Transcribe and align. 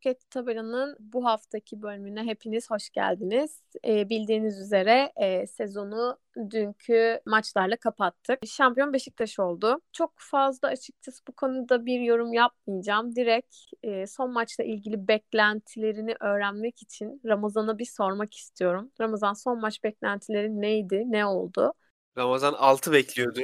Roket 0.00 0.30
Tabelan'ın 0.30 0.96
bu 1.00 1.24
haftaki 1.24 1.82
bölümüne 1.82 2.22
hepiniz 2.22 2.70
hoş 2.70 2.90
geldiniz. 2.90 3.62
Ee, 3.86 4.08
bildiğiniz 4.08 4.60
üzere 4.60 5.12
e, 5.16 5.46
sezonu 5.46 6.18
dünkü 6.50 7.20
maçlarla 7.26 7.76
kapattık. 7.76 8.38
Şampiyon 8.46 8.92
Beşiktaş 8.92 9.38
oldu. 9.38 9.80
Çok 9.92 10.12
fazla 10.16 10.68
açıkçası 10.68 11.22
bu 11.28 11.32
konuda 11.32 11.86
bir 11.86 12.00
yorum 12.00 12.32
yapmayacağım. 12.32 13.16
Direkt 13.16 13.56
e, 13.82 14.06
son 14.06 14.32
maçla 14.32 14.64
ilgili 14.64 15.08
beklentilerini 15.08 16.14
öğrenmek 16.20 16.82
için 16.82 17.20
Ramazan'a 17.26 17.78
bir 17.78 17.88
sormak 17.96 18.34
istiyorum. 18.34 18.90
Ramazan 19.00 19.32
son 19.32 19.60
maç 19.60 19.84
beklentileri 19.84 20.60
neydi? 20.60 21.04
Ne 21.06 21.26
oldu? 21.26 21.72
Ramazan 22.18 22.52
6 22.52 22.92
bekliyordu. 22.92 23.40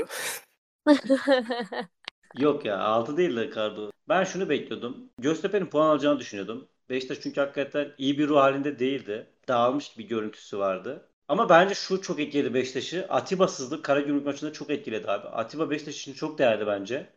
Yok 2.39 2.65
ya 2.65 2.79
6 2.79 3.17
değil 3.17 3.37
de 3.37 3.51
Cardo. 3.55 3.91
Ben 4.09 4.25
şunu 4.25 4.49
bekliyordum. 4.49 5.11
Göztepe'nin 5.19 5.67
puan 5.67 5.87
alacağını 5.91 6.19
düşünüyordum. 6.21 6.69
Beşiktaş 6.91 7.19
çünkü 7.23 7.41
hakikaten 7.41 7.93
iyi 7.99 8.19
bir 8.19 8.29
ruh 8.29 8.37
halinde 8.37 8.79
değildi. 8.79 9.27
Dağılmış 9.49 9.99
bir 9.99 10.05
görüntüsü 10.09 10.59
vardı. 10.59 11.09
Ama 11.29 11.49
bence 11.49 11.75
şu 11.75 12.03
çok 12.03 12.21
etkiledi 12.21 12.55
Beşiktaş'ı. 12.55 13.07
Atiba'sızlık 13.09 13.85
Karagümrük 13.85 14.27
maçında 14.27 14.53
çok 14.53 14.71
etkiledi 14.71 15.11
abi. 15.11 15.29
Atiba 15.29 15.71
Beşiktaş 15.71 16.01
için 16.01 16.13
çok 16.15 16.39
değerli 16.39 16.67
bence. 16.67 17.13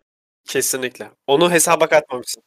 Kesinlikle. 0.45 1.11
Onu 1.27 1.51
hesaba 1.51 1.87
katmamışsın. 1.87 2.43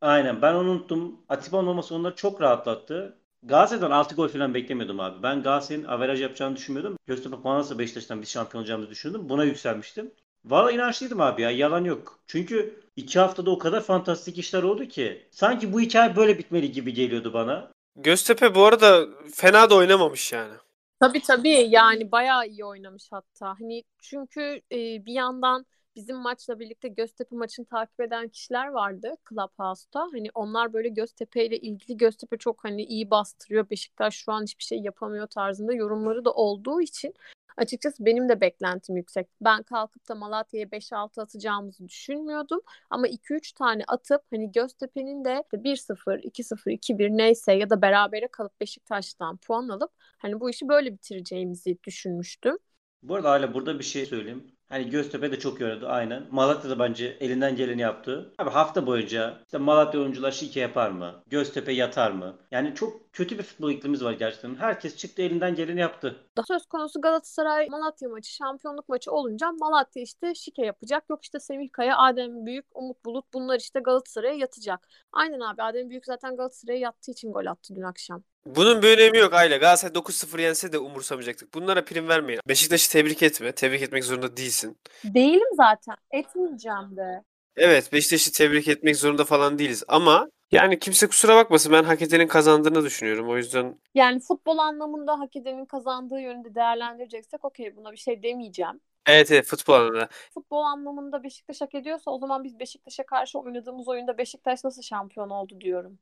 Aynen 0.00 0.42
ben 0.42 0.54
onu 0.54 0.70
unuttum. 0.70 1.20
Atiba'nın 1.28 1.66
olması 1.66 1.94
onları 1.94 2.14
çok 2.16 2.40
rahatlattı. 2.40 3.18
Galatasaray'dan 3.42 3.90
6 3.90 4.14
gol 4.14 4.28
falan 4.28 4.54
beklemiyordum 4.54 5.00
abi. 5.00 5.22
Ben 5.22 5.42
Galatasaray'ın 5.42 5.84
averaj 5.86 6.20
yapacağını 6.22 6.56
düşünmüyordum. 6.56 6.96
Göztepe 7.06 7.36
puan 7.36 7.56
alırsa 7.56 7.78
Beşiktaş'tan 7.78 8.22
biz 8.22 8.30
şampiyon 8.30 8.62
olacağımızı 8.62 8.90
düşündüm. 8.90 9.28
Buna 9.28 9.44
yükselmiştim. 9.44 10.10
Valla 10.44 10.72
inançlıydım 10.72 11.20
abi 11.20 11.42
ya. 11.42 11.50
Yalan 11.50 11.84
yok. 11.84 12.20
Çünkü 12.26 12.80
iki 12.96 13.18
haftada 13.18 13.50
o 13.50 13.58
kadar 13.58 13.80
fantastik 13.82 14.38
işler 14.38 14.62
oldu 14.62 14.84
ki. 14.84 15.28
Sanki 15.30 15.72
bu 15.72 15.80
hikaye 15.80 16.16
böyle 16.16 16.38
bitmeli 16.38 16.72
gibi 16.72 16.94
geliyordu 16.94 17.32
bana. 17.34 17.72
Göztepe 17.96 18.54
bu 18.54 18.64
arada 18.64 19.06
fena 19.34 19.70
da 19.70 19.74
oynamamış 19.74 20.32
yani. 20.32 20.54
Tabii 21.00 21.20
tabii 21.20 21.66
yani 21.70 22.12
bayağı 22.12 22.46
iyi 22.46 22.64
oynamış 22.64 23.08
hatta. 23.12 23.54
Hani 23.60 23.84
çünkü 24.02 24.60
e, 24.72 25.06
bir 25.06 25.12
yandan 25.12 25.66
bizim 25.96 26.16
maçla 26.16 26.60
birlikte 26.60 26.88
Göztepe 26.88 27.36
maçını 27.36 27.66
takip 27.66 28.00
eden 28.00 28.28
kişiler 28.28 28.68
vardı 28.68 29.14
Clubhouse'da. 29.28 30.00
Hani 30.12 30.28
onlar 30.34 30.72
böyle 30.72 30.88
Göztepe 30.88 31.46
ile 31.46 31.58
ilgili 31.58 31.96
Göztepe 31.96 32.36
çok 32.36 32.64
hani 32.64 32.84
iyi 32.84 33.10
bastırıyor. 33.10 33.70
Beşiktaş 33.70 34.14
şu 34.14 34.32
an 34.32 34.42
hiçbir 34.42 34.64
şey 34.64 34.78
yapamıyor 34.78 35.26
tarzında 35.26 35.72
yorumları 35.72 36.24
da 36.24 36.32
olduğu 36.32 36.80
için 36.80 37.14
Açıkçası 37.56 38.06
benim 38.06 38.28
de 38.28 38.40
beklentim 38.40 38.96
yüksek. 38.96 39.28
Ben 39.40 39.62
kalkıp 39.62 40.08
da 40.08 40.14
Malatya'ya 40.14 40.72
5-6 40.72 41.22
atacağımızı 41.22 41.88
düşünmüyordum. 41.88 42.60
Ama 42.90 43.08
2-3 43.08 43.52
tane 43.52 43.84
atıp 43.88 44.22
hani 44.30 44.52
Göztepe'nin 44.52 45.24
de 45.24 45.44
1-0, 45.52 46.18
2-0, 46.22 46.70
2-1 46.70 47.10
neyse 47.18 47.52
ya 47.52 47.70
da 47.70 47.82
berabere 47.82 48.28
kalıp 48.28 48.60
Beşiktaş'tan 48.60 49.36
puan 49.36 49.68
alıp 49.68 49.90
hani 50.18 50.40
bu 50.40 50.50
işi 50.50 50.68
böyle 50.68 50.92
bitireceğimizi 50.92 51.78
düşünmüştüm. 51.84 52.58
Bu 53.02 53.14
arada 53.14 53.30
hala 53.30 53.54
burada 53.54 53.78
bir 53.78 53.84
şey 53.84 54.06
söyleyeyim. 54.06 54.51
Hani 54.72 54.90
Göztepe 54.90 55.32
de 55.32 55.38
çok 55.38 55.60
iyi 55.60 55.64
oynadı 55.64 55.88
aynen. 55.88 56.22
Malatya 56.30 56.70
da 56.70 56.78
bence 56.78 57.16
elinden 57.20 57.56
geleni 57.56 57.80
yaptı. 57.80 58.32
Abi 58.38 58.50
hafta 58.50 58.86
boyunca 58.86 59.38
işte 59.44 59.58
Malatya 59.58 60.00
oyuncular 60.00 60.32
şike 60.32 60.60
yapar 60.60 60.90
mı? 60.90 61.14
Göztepe 61.26 61.72
yatar 61.72 62.10
mı? 62.10 62.36
Yani 62.50 62.74
çok 62.74 63.12
kötü 63.12 63.38
bir 63.38 63.42
futbol 63.42 63.70
iklimimiz 63.70 64.04
var 64.04 64.12
gerçekten. 64.12 64.54
Herkes 64.54 64.96
çıktı 64.96 65.22
elinden 65.22 65.54
geleni 65.54 65.80
yaptı. 65.80 66.16
Daha 66.36 66.46
söz 66.46 66.66
konusu 66.66 67.00
Galatasaray 67.00 67.68
Malatya 67.68 68.08
maçı, 68.08 68.32
şampiyonluk 68.32 68.88
maçı 68.88 69.12
olunca 69.12 69.52
Malatya 69.52 70.02
işte 70.02 70.34
şike 70.34 70.64
yapacak. 70.64 71.04
Yok 71.10 71.22
işte 71.22 71.40
Semih 71.40 71.72
Kaya, 71.72 71.98
Adem 71.98 72.46
Büyük, 72.46 72.66
Umut 72.74 73.04
Bulut 73.04 73.24
bunlar 73.34 73.58
işte 73.58 73.80
Galatasaray'a 73.80 74.34
yatacak. 74.34 74.88
Aynen 75.12 75.40
abi 75.40 75.62
Adem 75.62 75.90
Büyük 75.90 76.06
zaten 76.06 76.36
Galatasaray'a 76.36 76.80
yattığı 76.80 77.10
için 77.10 77.32
gol 77.32 77.46
attı 77.46 77.74
dün 77.76 77.82
akşam. 77.82 78.24
Bunun 78.46 78.82
bir 78.82 78.98
önemi 78.98 79.18
yok 79.18 79.34
Ayla. 79.34 79.56
Galatasaray 79.56 79.94
9-0 79.94 80.40
yense 80.40 80.72
de 80.72 80.78
umursamayacaktık. 80.78 81.54
Bunlara 81.54 81.84
prim 81.84 82.08
vermeyin. 82.08 82.40
Beşiktaş'ı 82.48 82.90
tebrik 82.92 83.22
etme. 83.22 83.52
Tebrik 83.52 83.82
etmek 83.82 84.04
zorunda 84.04 84.36
değilsin. 84.36 84.78
Değilim 85.04 85.48
zaten. 85.56 85.96
Etmeyeceğim 86.10 86.96
de. 86.96 87.22
Evet 87.56 87.92
Beşiktaş'ı 87.92 88.32
tebrik 88.32 88.68
etmek 88.68 88.96
zorunda 88.96 89.24
falan 89.24 89.58
değiliz. 89.58 89.84
Ama 89.88 90.28
yani 90.52 90.78
kimse 90.78 91.06
kusura 91.06 91.36
bakmasın 91.36 91.72
ben 91.72 91.84
hak 91.84 92.02
edenin 92.02 92.26
kazandığını 92.28 92.84
düşünüyorum. 92.84 93.28
O 93.30 93.36
yüzden 93.36 93.80
Yani 93.94 94.20
futbol 94.20 94.58
anlamında 94.58 95.20
hak 95.20 95.36
edenin 95.36 95.64
kazandığı 95.66 96.20
yönünde 96.20 96.54
değerlendireceksek 96.54 97.44
okey 97.44 97.76
buna 97.76 97.92
bir 97.92 97.96
şey 97.96 98.22
demeyeceğim. 98.22 98.80
evet 99.06 99.30
evet 99.32 99.46
futbol 99.46 99.74
anlamında. 99.74 100.08
Futbol 100.34 100.62
anlamında 100.62 101.22
Beşiktaş 101.22 101.60
hak 101.60 101.74
ediyorsa 101.74 102.10
o 102.10 102.18
zaman 102.18 102.44
biz 102.44 102.58
Beşiktaş'a 102.58 103.06
karşı 103.06 103.38
oynadığımız 103.38 103.88
oyunda 103.88 104.18
Beşiktaş 104.18 104.64
nasıl 104.64 104.82
şampiyon 104.82 105.30
oldu 105.30 105.60
diyorum. 105.60 105.98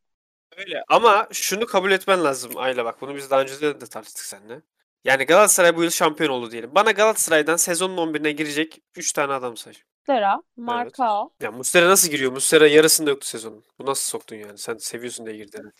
Öyle 0.56 0.84
ama 0.88 1.28
şunu 1.32 1.66
kabul 1.66 1.90
etmen 1.90 2.24
lazım 2.24 2.52
Ayla 2.56 2.84
bak 2.84 3.00
bunu 3.00 3.16
biz 3.16 3.30
daha 3.30 3.40
önce 3.40 3.60
de 3.60 3.78
tartıştık 3.78 4.24
seninle. 4.24 4.62
Yani 5.04 5.24
Galatasaray 5.24 5.76
bu 5.76 5.82
yıl 5.82 5.90
şampiyon 5.90 6.30
oldu 6.30 6.50
diyelim. 6.50 6.74
Bana 6.74 6.90
Galatasaray'dan 6.90 7.56
sezonun 7.56 7.96
11'ine 7.96 8.30
girecek 8.30 8.82
3 8.96 9.12
tane 9.12 9.32
adam 9.32 9.56
say. 9.56 9.74
Muslera, 10.08 10.42
Markao. 10.56 11.30
Ya 11.40 11.52
Muslera 11.52 11.88
nasıl 11.88 12.08
giriyor? 12.10 12.32
Muslera 12.32 12.66
yarısında 12.66 13.10
yoktu 13.10 13.26
sezonun. 13.26 13.64
Bu 13.78 13.86
nasıl 13.86 14.10
soktun 14.10 14.36
yani? 14.36 14.58
Sen 14.58 14.76
seviyorsun 14.76 15.26
diye 15.26 15.36
girdin. 15.36 15.72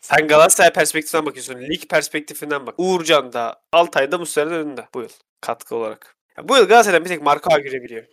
Sen 0.00 0.28
Galatasaray 0.28 0.72
perspektifinden 0.72 1.26
bakıyorsun. 1.26 1.54
Lig 1.60 1.88
perspektifinden 1.90 2.66
bak. 2.66 2.74
Uğurcan 2.78 3.32
da 3.32 3.62
Altay'da 3.72 4.18
Muslera'nın 4.18 4.54
önünde 4.54 4.88
bu 4.94 5.00
yıl. 5.00 5.08
Katkı 5.40 5.76
olarak. 5.76 6.16
Ya 6.38 6.48
bu 6.48 6.56
yıl 6.56 6.68
Galatasaray'dan 6.68 7.04
bir 7.04 7.08
tek 7.10 7.22
Markao 7.22 7.58
girebiliyor. 7.58 8.04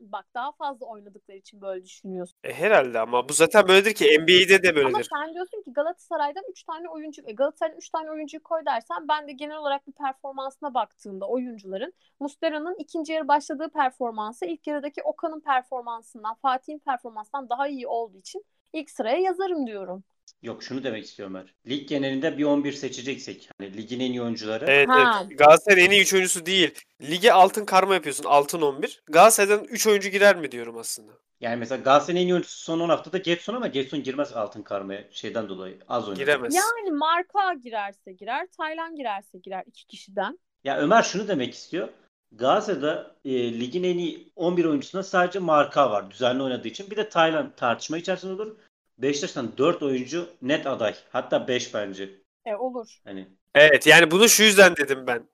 Bak 0.00 0.26
daha 0.34 0.52
fazla 0.52 0.86
oynadıkları 0.86 1.36
için 1.36 1.60
böyle 1.60 1.84
düşünüyorsun. 1.84 2.36
E 2.44 2.52
herhalde 2.52 3.00
ama 3.00 3.28
bu 3.28 3.32
zaten 3.32 3.68
böyledir 3.68 3.94
ki 3.94 4.18
NBA'de 4.20 4.62
de 4.62 4.68
Ama 4.68 4.76
böyledir. 4.76 5.08
sen 5.14 5.34
diyorsun 5.34 5.62
ki 5.62 5.72
Galatasaray'dan 5.72 6.44
3 6.50 6.62
tane 6.64 6.88
oyuncu, 6.88 7.22
e, 7.26 7.32
Galatasaray'dan 7.32 7.78
3 7.78 7.90
tane 7.90 8.10
oyuncuyu 8.10 8.42
koy 8.42 8.60
dersen 8.66 9.08
ben 9.08 9.28
de 9.28 9.32
genel 9.32 9.56
olarak 9.56 9.86
bir 9.86 9.92
performansına 9.92 10.74
baktığımda 10.74 11.26
oyuncuların 11.28 11.92
Muslera'nın 12.20 12.76
ikinci 12.78 13.12
yarı 13.12 13.28
başladığı 13.28 13.68
performansı 13.70 14.46
ilk 14.46 14.66
yarıdaki 14.66 15.02
Okan'ın 15.02 15.40
performansından, 15.40 16.34
Fatih'in 16.34 16.78
performansından 16.78 17.48
daha 17.48 17.68
iyi 17.68 17.86
olduğu 17.86 18.18
için 18.18 18.44
ilk 18.72 18.90
sıraya 18.90 19.18
yazarım 19.18 19.66
diyorum. 19.66 20.04
Yok 20.42 20.62
şunu 20.62 20.84
demek 20.84 21.04
istiyorum 21.04 21.34
Ömer. 21.34 21.54
Lig 21.66 21.88
genelinde 21.88 22.38
bir 22.38 22.44
11 22.44 22.72
seçeceksek. 22.72 23.48
Hani 23.58 23.76
ligin 23.76 24.00
en 24.00 24.10
iyi 24.10 24.22
oyuncuları. 24.22 24.64
Evet, 24.68 24.88
Ha. 24.88 25.22
evet. 25.26 25.38
Galatasaray'ın 25.38 25.86
en 25.86 25.90
iyi 25.90 26.02
3 26.02 26.14
oyuncusu 26.14 26.46
değil. 26.46 26.74
Lige 27.02 27.32
altın 27.32 27.64
karma 27.64 27.94
yapıyorsun. 27.94 28.24
Altın 28.24 28.62
11. 28.62 29.02
Galatasaray'dan 29.06 29.64
3 29.64 29.86
oyuncu 29.86 30.08
girer 30.08 30.36
mi 30.36 30.52
diyorum 30.52 30.78
aslında. 30.78 31.12
Yani 31.40 31.56
mesela 31.56 31.82
Galatasaray'ın 31.82 32.22
en 32.22 32.28
iyi 32.28 32.32
oyuncusu 32.32 32.58
son 32.58 32.80
10 32.80 32.88
haftada 32.88 33.18
Getson 33.18 33.54
ama 33.54 33.66
Getson 33.66 34.02
girmez 34.02 34.32
altın 34.32 34.62
karmaya 34.62 35.04
şeyden 35.10 35.48
dolayı. 35.48 35.78
Az 35.88 36.08
oynadı. 36.08 36.20
Giremez. 36.20 36.54
Yani 36.54 36.90
Marka 36.90 37.52
girerse 37.62 38.12
girer, 38.12 38.46
Taylan 38.56 38.96
girerse 38.96 39.38
girer 39.38 39.64
iki 39.66 39.86
kişiden. 39.86 40.38
Ya 40.64 40.78
Ömer 40.78 41.02
şunu 41.02 41.28
demek 41.28 41.54
istiyor. 41.54 41.88
Galatasaray'da 42.32 43.16
e, 43.24 43.60
ligin 43.60 43.84
en 43.84 43.98
iyi 43.98 44.32
11 44.36 44.64
oyuncusunda 44.64 45.02
sadece 45.02 45.38
Marka 45.38 45.90
var 45.90 46.10
düzenli 46.10 46.42
oynadığı 46.42 46.68
için. 46.68 46.90
Bir 46.90 46.96
de 46.96 47.08
Taylan 47.08 47.52
tartışma 47.56 47.98
içerisinde 47.98 48.32
olur. 48.32 48.56
Beşiktaş'tan 49.02 49.58
4 49.58 49.82
oyuncu 49.82 50.28
net 50.42 50.66
aday. 50.66 50.94
Hatta 51.10 51.48
5 51.48 51.74
bence. 51.74 52.10
E 52.46 52.54
olur. 52.54 52.98
Hani 53.04 53.28
Evet 53.54 53.86
yani 53.86 54.10
bunu 54.10 54.28
şu 54.28 54.42
yüzden 54.42 54.76
dedim 54.76 55.06
ben. 55.06 55.28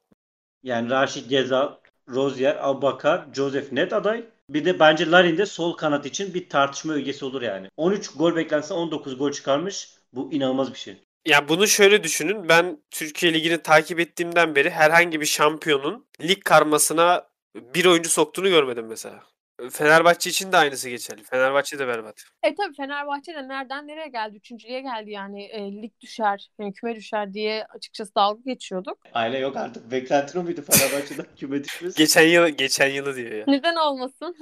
yani 0.62 0.91
Raşit 0.91 1.28
Gezal, 1.31 1.75
Rozier, 2.09 2.56
Abubakar, 2.60 3.27
Joseph 3.34 3.72
net 3.72 3.93
aday. 3.93 4.25
Bir 4.50 4.65
de 4.65 4.78
bence 4.81 5.10
Larin 5.10 5.38
de 5.38 5.47
sol 5.47 5.72
kanat 5.77 6.06
için 6.06 6.34
bir 6.34 6.49
tartışma 6.49 6.93
ögesi 6.93 7.25
olur 7.25 7.43
yani. 7.43 7.69
13 7.77 8.10
gol 8.16 8.37
beklense 8.37 8.75
19 8.75 9.19
gol 9.19 9.32
çıkarmış. 9.32 9.91
Bu 10.12 10.33
inanılmaz 10.33 10.72
bir 10.75 10.78
şey. 10.78 10.97
Ya 11.27 11.48
bunu 11.48 11.66
şöyle 11.66 12.03
düşünün. 12.04 12.48
Ben 12.48 12.83
Türkiye 12.91 13.34
Ligi'ni 13.34 13.62
takip 13.62 14.00
ettiğimden 14.00 14.54
beri 14.54 14.71
herhangi 14.71 15.21
bir 15.21 15.27
şampiyonun 15.27 16.06
lig 16.21 16.44
karmasına 16.44 17.28
bir 17.56 17.84
oyuncu 17.84 18.10
soktuğunu 18.10 18.48
görmedim 18.48 18.87
mesela. 18.87 19.25
Fenerbahçe 19.70 20.30
için 20.30 20.53
de 20.53 20.56
aynısı 20.56 20.88
geçerli. 20.88 21.22
Fenerbahçe 21.24 21.78
de 21.78 21.86
berbat. 21.88 22.24
E 22.42 22.54
tabii 22.54 22.74
Fenerbahçe 22.74 23.34
de 23.34 23.48
nereden 23.48 23.88
nereye 23.88 24.08
geldi? 24.08 24.36
Üçüncülüğe 24.36 24.80
geldi 24.80 25.10
yani 25.10 25.44
e, 25.44 25.82
lig 25.82 25.92
düşer, 26.00 26.48
yani 26.58 26.72
küme 26.72 26.97
düşer 26.97 27.34
diye 27.34 27.64
açıkçası 27.64 28.14
dalga 28.14 28.41
geçiyorduk. 28.44 28.98
Aile 29.14 29.38
yok 29.38 29.56
artık. 29.56 29.91
Beklentin 29.91 30.38
o 30.38 30.42
muydu 30.42 30.62
Fenerbahçe'den 30.62 31.26
küme 31.36 31.64
düşmesi? 31.64 31.98
Geçen 31.98 32.22
yıl 32.22 32.48
geçen 32.48 32.88
yılı 32.88 33.16
diyor 33.16 33.30
ya. 33.32 33.44
Neden 33.48 33.76
olmasın? 33.76 34.36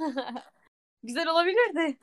Güzel 1.03 1.27
olabilirdi. 1.27 1.97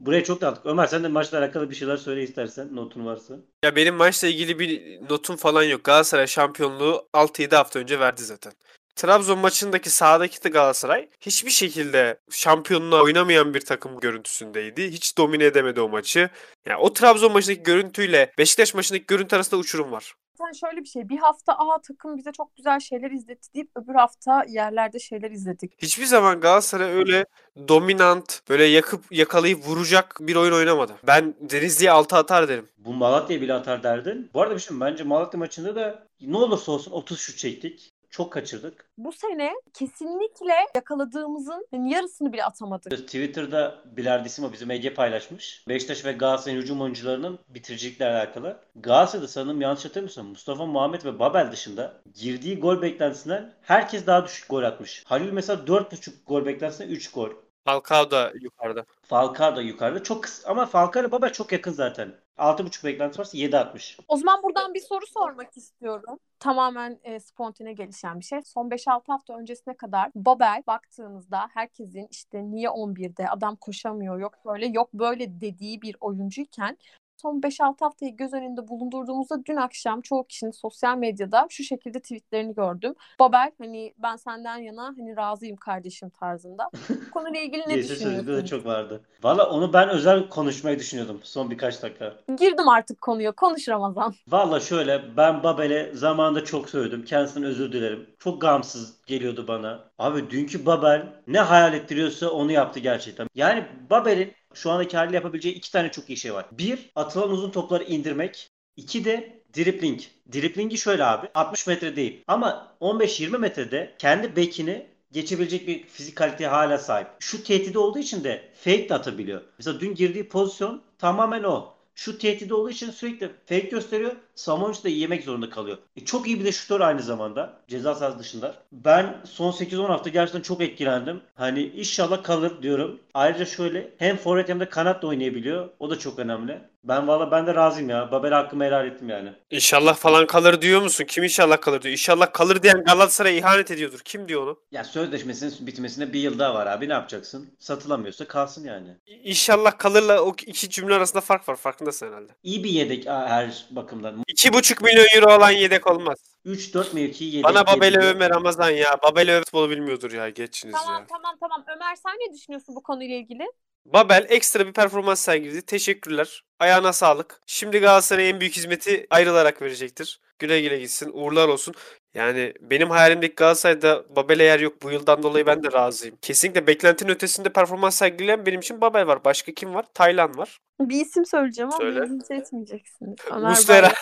Buraya 0.00 0.24
çok 0.24 0.40
dağıttık. 0.40 0.66
Ömer 0.66 0.86
sen 0.86 1.04
de 1.04 1.08
maçla 1.08 1.38
alakalı 1.38 1.70
bir 1.70 1.74
şeyler 1.74 1.96
söyle 1.96 2.22
istersen. 2.22 2.76
Notun 2.76 3.06
varsa. 3.06 3.34
Ya 3.64 3.76
benim 3.76 3.94
maçla 3.94 4.28
ilgili 4.28 4.58
bir 4.58 5.00
notum 5.10 5.36
falan 5.36 5.62
yok. 5.62 5.84
Galatasaray 5.84 6.26
şampiyonluğu 6.26 7.08
6-7 7.14 7.56
hafta 7.56 7.78
önce 7.78 8.00
verdi 8.00 8.22
zaten. 8.22 8.52
Trabzon 8.96 9.38
maçındaki 9.38 9.90
sahadaki 9.90 10.44
de 10.44 10.48
Galatasaray 10.48 11.08
hiçbir 11.20 11.50
şekilde 11.50 12.18
şampiyonluğa 12.30 13.02
oynamayan 13.02 13.54
bir 13.54 13.60
takım 13.60 14.00
görüntüsündeydi. 14.00 14.90
Hiç 14.90 15.18
domine 15.18 15.44
edemedi 15.44 15.80
o 15.80 15.88
maçı. 15.88 16.30
Yani 16.66 16.78
o 16.78 16.92
Trabzon 16.92 17.32
maçındaki 17.32 17.62
görüntüyle 17.62 18.32
Beşiktaş 18.38 18.74
maçındaki 18.74 19.06
görüntü 19.06 19.36
arasında 19.36 19.60
uçurum 19.60 19.92
var. 19.92 20.14
Zaten 20.38 20.52
şöyle 20.52 20.80
bir 20.80 20.88
şey. 20.88 21.08
Bir 21.08 21.18
hafta 21.18 21.52
A 21.52 21.80
takım 21.80 22.16
bize 22.16 22.32
çok 22.32 22.56
güzel 22.56 22.80
şeyler 22.80 23.10
izletti 23.10 23.54
deyip 23.54 23.70
öbür 23.76 23.94
hafta 23.94 24.44
yerlerde 24.48 24.98
şeyler 24.98 25.30
izledik. 25.30 25.72
Hiçbir 25.78 26.04
zaman 26.04 26.40
Galatasaray 26.40 26.92
öyle 26.92 27.24
dominant, 27.68 28.40
böyle 28.48 28.64
yakıp 28.64 29.04
yakalayıp 29.10 29.66
vuracak 29.66 30.16
bir 30.20 30.36
oyun 30.36 30.52
oynamadı. 30.52 30.92
Ben 31.06 31.34
Denizli'ye 31.40 31.90
6 31.90 32.16
atar 32.16 32.48
derim. 32.48 32.68
Bu 32.78 32.92
Malatya 32.92 33.40
bile 33.40 33.54
atar 33.54 33.82
derdin. 33.82 34.30
Bu 34.34 34.42
arada 34.42 34.54
bir 34.54 34.60
şey 34.60 34.80
bence 34.80 35.04
Malatya 35.04 35.38
maçında 35.38 35.76
da 35.76 36.06
ne 36.20 36.36
olursa 36.36 36.72
olsun 36.72 36.92
30 36.92 37.20
şut 37.20 37.38
çektik. 37.38 37.92
Çok 38.16 38.32
kaçırdık. 38.32 38.84
Bu 38.98 39.12
sene 39.12 39.52
kesinlikle 39.74 40.54
yakaladığımızın 40.74 41.66
yani 41.72 41.92
yarısını 41.92 42.32
bile 42.32 42.44
atamadık. 42.44 42.90
Twitter'da 42.90 43.78
Bilardissimo 43.84 44.52
bizim 44.52 44.70
Ege 44.70 44.94
paylaşmış. 44.94 45.64
Beşiktaş 45.68 46.04
ve 46.04 46.12
Galatasaray'ın 46.12 46.62
hücum 46.62 46.80
oyuncularının 46.80 47.38
bitiricilikle 47.48 48.06
alakalı. 48.06 48.60
Galatasaray'da 48.76 49.28
sanırım 49.28 49.60
yanlış 49.60 49.84
hatırlamıyorsam 49.84 50.26
Mustafa 50.26 50.66
Muhammed 50.66 51.04
ve 51.04 51.18
Babel 51.18 51.52
dışında 51.52 51.92
girdiği 52.14 52.60
gol 52.60 52.82
beklentisinden 52.82 53.52
herkes 53.62 54.06
daha 54.06 54.24
düşük 54.24 54.50
gol 54.50 54.62
atmış. 54.62 55.02
Halil 55.06 55.32
mesela 55.32 55.62
4.5 55.66 56.10
gol 56.26 56.46
beklentisinden 56.46 56.90
3 56.90 57.10
gol. 57.10 57.30
Falcao 57.66 58.10
da 58.10 58.32
yukarıda. 58.40 58.84
Falcao 59.02 59.56
da 59.56 59.62
yukarıda. 59.62 60.02
Çok 60.02 60.22
kısa 60.22 60.50
ama 60.50 60.66
Falcao 60.66 61.02
ile 61.02 61.12
Babel 61.12 61.32
çok 61.32 61.52
yakın 61.52 61.72
zaten. 61.72 62.14
6.5 62.38 62.84
beklenti 62.84 63.18
varsa 63.18 63.38
7.60. 63.38 63.98
O 64.08 64.16
zaman 64.16 64.42
buradan 64.42 64.74
bir 64.74 64.80
soru 64.80 65.06
sormak 65.06 65.56
istiyorum. 65.56 66.18
Tamamen 66.38 67.00
e, 67.04 67.20
spontane 67.20 67.72
gelişen 67.72 68.20
bir 68.20 68.24
şey. 68.24 68.42
Son 68.42 68.70
5-6 68.70 69.02
hafta 69.06 69.38
öncesine 69.38 69.76
kadar 69.76 70.10
Babel 70.14 70.62
baktığınızda 70.66 71.48
herkesin 71.54 72.08
işte 72.10 72.50
niye 72.50 72.68
11'de 72.68 73.28
adam 73.28 73.56
koşamıyor 73.56 74.18
yok 74.18 74.34
böyle 74.46 74.66
yok 74.66 74.94
böyle 74.94 75.40
dediği 75.40 75.82
bir 75.82 75.96
oyuncuyken 76.00 76.78
son 77.16 77.40
5-6 77.40 77.74
haftayı 77.80 78.16
göz 78.16 78.32
önünde 78.32 78.68
bulundurduğumuzda 78.68 79.44
dün 79.44 79.56
akşam 79.56 80.00
çoğu 80.00 80.26
kişinin 80.26 80.50
sosyal 80.50 80.98
medyada 80.98 81.46
şu 81.50 81.62
şekilde 81.62 82.00
tweetlerini 82.00 82.54
gördüm. 82.54 82.94
Babel 83.20 83.52
hani 83.58 83.94
ben 83.98 84.16
senden 84.16 84.56
yana 84.56 84.84
hani 84.84 85.16
razıyım 85.16 85.56
kardeşim 85.56 86.10
tarzında. 86.10 86.70
Bu 86.88 87.10
konuyla 87.10 87.40
ilgili 87.40 87.60
ne 87.60 87.64
sözlükte 87.82 88.04
de 88.04 88.10
düşünüyorsun? 88.10 88.46
çok 88.46 88.66
vardı. 88.66 89.00
Valla 89.22 89.50
onu 89.50 89.72
ben 89.72 89.88
özel 89.88 90.28
konuşmayı 90.28 90.78
düşünüyordum 90.78 91.20
son 91.22 91.50
birkaç 91.50 91.82
dakika. 91.82 92.12
Girdim 92.38 92.68
artık 92.68 93.00
konuya. 93.00 93.32
Konuş 93.32 93.68
Ramazan. 93.68 94.14
Valla 94.28 94.60
şöyle 94.60 95.16
ben 95.16 95.42
Babel'e 95.42 95.90
zamanında 95.94 96.44
çok 96.44 96.70
söyledim. 96.70 97.04
Kendisinden 97.04 97.48
özür 97.48 97.72
dilerim. 97.72 98.06
Çok 98.18 98.40
gamsız 98.40 98.94
geliyordu 99.06 99.44
bana. 99.48 99.84
Abi 99.98 100.30
dünkü 100.30 100.66
Babel 100.66 101.06
ne 101.26 101.40
hayal 101.40 101.74
ettiriyorsa 101.74 102.28
onu 102.30 102.52
yaptı 102.52 102.80
gerçekten. 102.80 103.28
Yani 103.34 103.64
Babel'in 103.90 104.32
şu 104.56 104.70
andaki 104.70 104.96
haliyle 104.96 105.16
yapabileceği 105.16 105.54
iki 105.54 105.72
tane 105.72 105.92
çok 105.92 106.10
iyi 106.10 106.16
şey 106.16 106.34
var. 106.34 106.46
Bir, 106.52 106.90
atılan 106.94 107.30
uzun 107.30 107.50
topları 107.50 107.84
indirmek. 107.84 108.50
İki 108.76 109.04
de 109.04 109.42
dribling. 109.56 110.00
Driblingi 110.32 110.78
şöyle 110.78 111.04
abi. 111.04 111.28
60 111.34 111.66
metre 111.66 111.96
değil. 111.96 112.24
Ama 112.26 112.76
15-20 112.80 113.38
metrede 113.38 113.94
kendi 113.98 114.36
bekini 114.36 114.86
geçebilecek 115.12 115.68
bir 115.68 115.86
fizik 115.86 116.16
kaliteye 116.16 116.50
hala 116.50 116.78
sahip. 116.78 117.08
Şu 117.18 117.44
tehdidi 117.44 117.78
olduğu 117.78 117.98
için 117.98 118.24
de 118.24 118.50
fake 118.64 118.88
de 118.88 118.94
atabiliyor. 118.94 119.40
Mesela 119.58 119.80
dün 119.80 119.94
girdiği 119.94 120.28
pozisyon 120.28 120.82
tamamen 120.98 121.42
o. 121.42 121.75
Şu 121.96 122.18
tehdidi 122.18 122.54
olduğu 122.54 122.70
için 122.70 122.90
sürekli 122.90 123.30
fake 123.46 123.68
gösteriyor. 123.68 124.12
Samovic 124.34 124.84
de 124.84 124.90
yemek 124.90 125.24
zorunda 125.24 125.50
kalıyor. 125.50 125.78
E, 125.96 126.04
çok 126.04 126.26
iyi 126.26 126.40
bir 126.40 126.44
de 126.44 126.52
şutör 126.52 126.80
aynı 126.80 127.02
zamanda. 127.02 127.60
Ceza 127.68 127.94
sahası 127.94 128.18
dışında. 128.18 128.54
Ben 128.72 129.16
son 129.24 129.52
8-10 129.52 129.86
hafta 129.86 130.10
gerçekten 130.10 130.40
çok 130.40 130.60
etkilendim. 130.60 131.20
Hani 131.34 131.62
inşallah 131.62 132.22
kalır 132.22 132.62
diyorum. 132.62 133.00
Ayrıca 133.14 133.44
şöyle 133.44 133.94
hem 133.98 134.16
forvet 134.16 134.48
hem 134.48 134.60
de 134.60 134.68
kanat 134.68 135.02
da 135.02 135.06
oynayabiliyor. 135.06 135.68
O 135.78 135.90
da 135.90 135.98
çok 135.98 136.18
önemli. 136.18 136.60
Ben 136.88 137.08
valla 137.08 137.30
ben 137.30 137.46
de 137.46 137.54
razıyım 137.54 137.90
ya. 137.90 138.10
Babel 138.12 138.30
hakkımı 138.32 138.64
helal 138.64 138.86
ettim 138.86 139.08
yani. 139.08 139.32
İnşallah 139.50 139.94
falan 139.96 140.26
kalır 140.26 140.62
diyor 140.62 140.82
musun? 140.82 141.04
Kim 141.08 141.24
inşallah 141.24 141.60
kalır 141.60 141.82
diyor. 141.82 141.92
İnşallah 141.92 142.32
kalır 142.32 142.62
diyen 142.62 142.84
Galatasaray'a 142.84 143.36
ihanet 143.38 143.70
ediyordur. 143.70 143.98
Kim 144.04 144.28
diyor 144.28 144.42
onu? 144.42 144.58
Ya 144.70 144.84
sözleşmesinin 144.84 145.66
bitmesine 145.66 146.12
bir 146.12 146.20
yıl 146.20 146.38
daha 146.38 146.54
var 146.54 146.66
abi. 146.66 146.88
Ne 146.88 146.92
yapacaksın? 146.92 147.56
Satılamıyorsa 147.58 148.24
kalsın 148.28 148.64
yani. 148.64 148.96
İnşallah 149.06 149.78
kalırla 149.78 150.22
o 150.22 150.34
iki 150.46 150.70
cümle 150.70 150.94
arasında 150.94 151.20
fark 151.20 151.48
var. 151.48 151.56
Farkındasın 151.56 152.06
herhalde. 152.08 152.32
İyi 152.42 152.64
bir 152.64 152.70
yedek 152.70 153.06
her 153.06 153.66
bakımdan. 153.70 154.22
2,5 154.28 154.84
milyon 154.84 155.06
euro 155.16 155.36
olan 155.36 155.50
yedek 155.50 155.86
olmaz. 155.86 156.18
3-4 156.46 156.94
mevkiyi 156.94 157.30
yedek. 157.34 157.44
Bana 157.44 157.66
Babel'i 157.66 157.94
yedek- 157.94 158.04
övme 158.04 158.30
Ramazan 158.30 158.70
ya. 158.70 158.98
Babel 159.02 159.30
öv 159.36 159.40
futbolu 159.40 159.70
bilmiyordur 159.70 160.12
ya. 160.12 160.28
Geçiniz 160.28 160.74
Tamam 160.74 161.00
ya. 161.00 161.06
tamam 161.06 161.36
tamam. 161.40 161.64
Ömer 161.76 161.94
sen 161.96 162.12
ne 162.12 162.34
düşünüyorsun 162.34 162.74
bu 162.74 162.82
konuyla 162.82 163.16
ilgili? 163.16 163.44
Babel 163.92 164.26
ekstra 164.28 164.66
bir 164.66 164.72
performans 164.72 165.20
sergiledi. 165.20 165.62
Teşekkürler. 165.62 166.44
Ayağına 166.58 166.92
sağlık. 166.92 167.40
Şimdi 167.46 167.78
Galatasaray'a 167.78 168.28
en 168.28 168.40
büyük 168.40 168.56
hizmeti 168.56 169.06
ayrılarak 169.10 169.62
verecektir. 169.62 170.20
Güle 170.38 170.60
güle 170.60 170.78
gitsin. 170.78 171.10
Uğurlar 171.12 171.48
olsun. 171.48 171.74
Yani 172.14 172.54
benim 172.60 172.90
hayalimdeki 172.90 173.34
Galatasaray'da 173.34 174.16
Babel'e 174.16 174.44
yer 174.44 174.60
yok. 174.60 174.82
Bu 174.82 174.90
yıldan 174.90 175.22
dolayı 175.22 175.46
ben 175.46 175.62
de 175.62 175.72
razıyım. 175.72 176.16
Kesinlikle 176.22 176.66
beklentinin 176.66 177.10
ötesinde 177.10 177.48
performans 177.48 177.96
sergileyen 177.96 178.46
benim 178.46 178.60
için 178.60 178.80
Babel 178.80 179.06
var. 179.06 179.24
Başka 179.24 179.52
kim 179.52 179.74
var? 179.74 179.84
Taylan 179.94 180.36
var. 180.38 180.58
Bir 180.80 181.00
isim 181.00 181.26
söyleyeceğim 181.26 181.70
ama 181.70 181.78
Söyle. 181.78 181.96
birbirinizi 182.00 182.34
etmeyeceksiniz. 182.34 183.18
Ömer. 183.30 183.56
Bayram. 183.68 183.92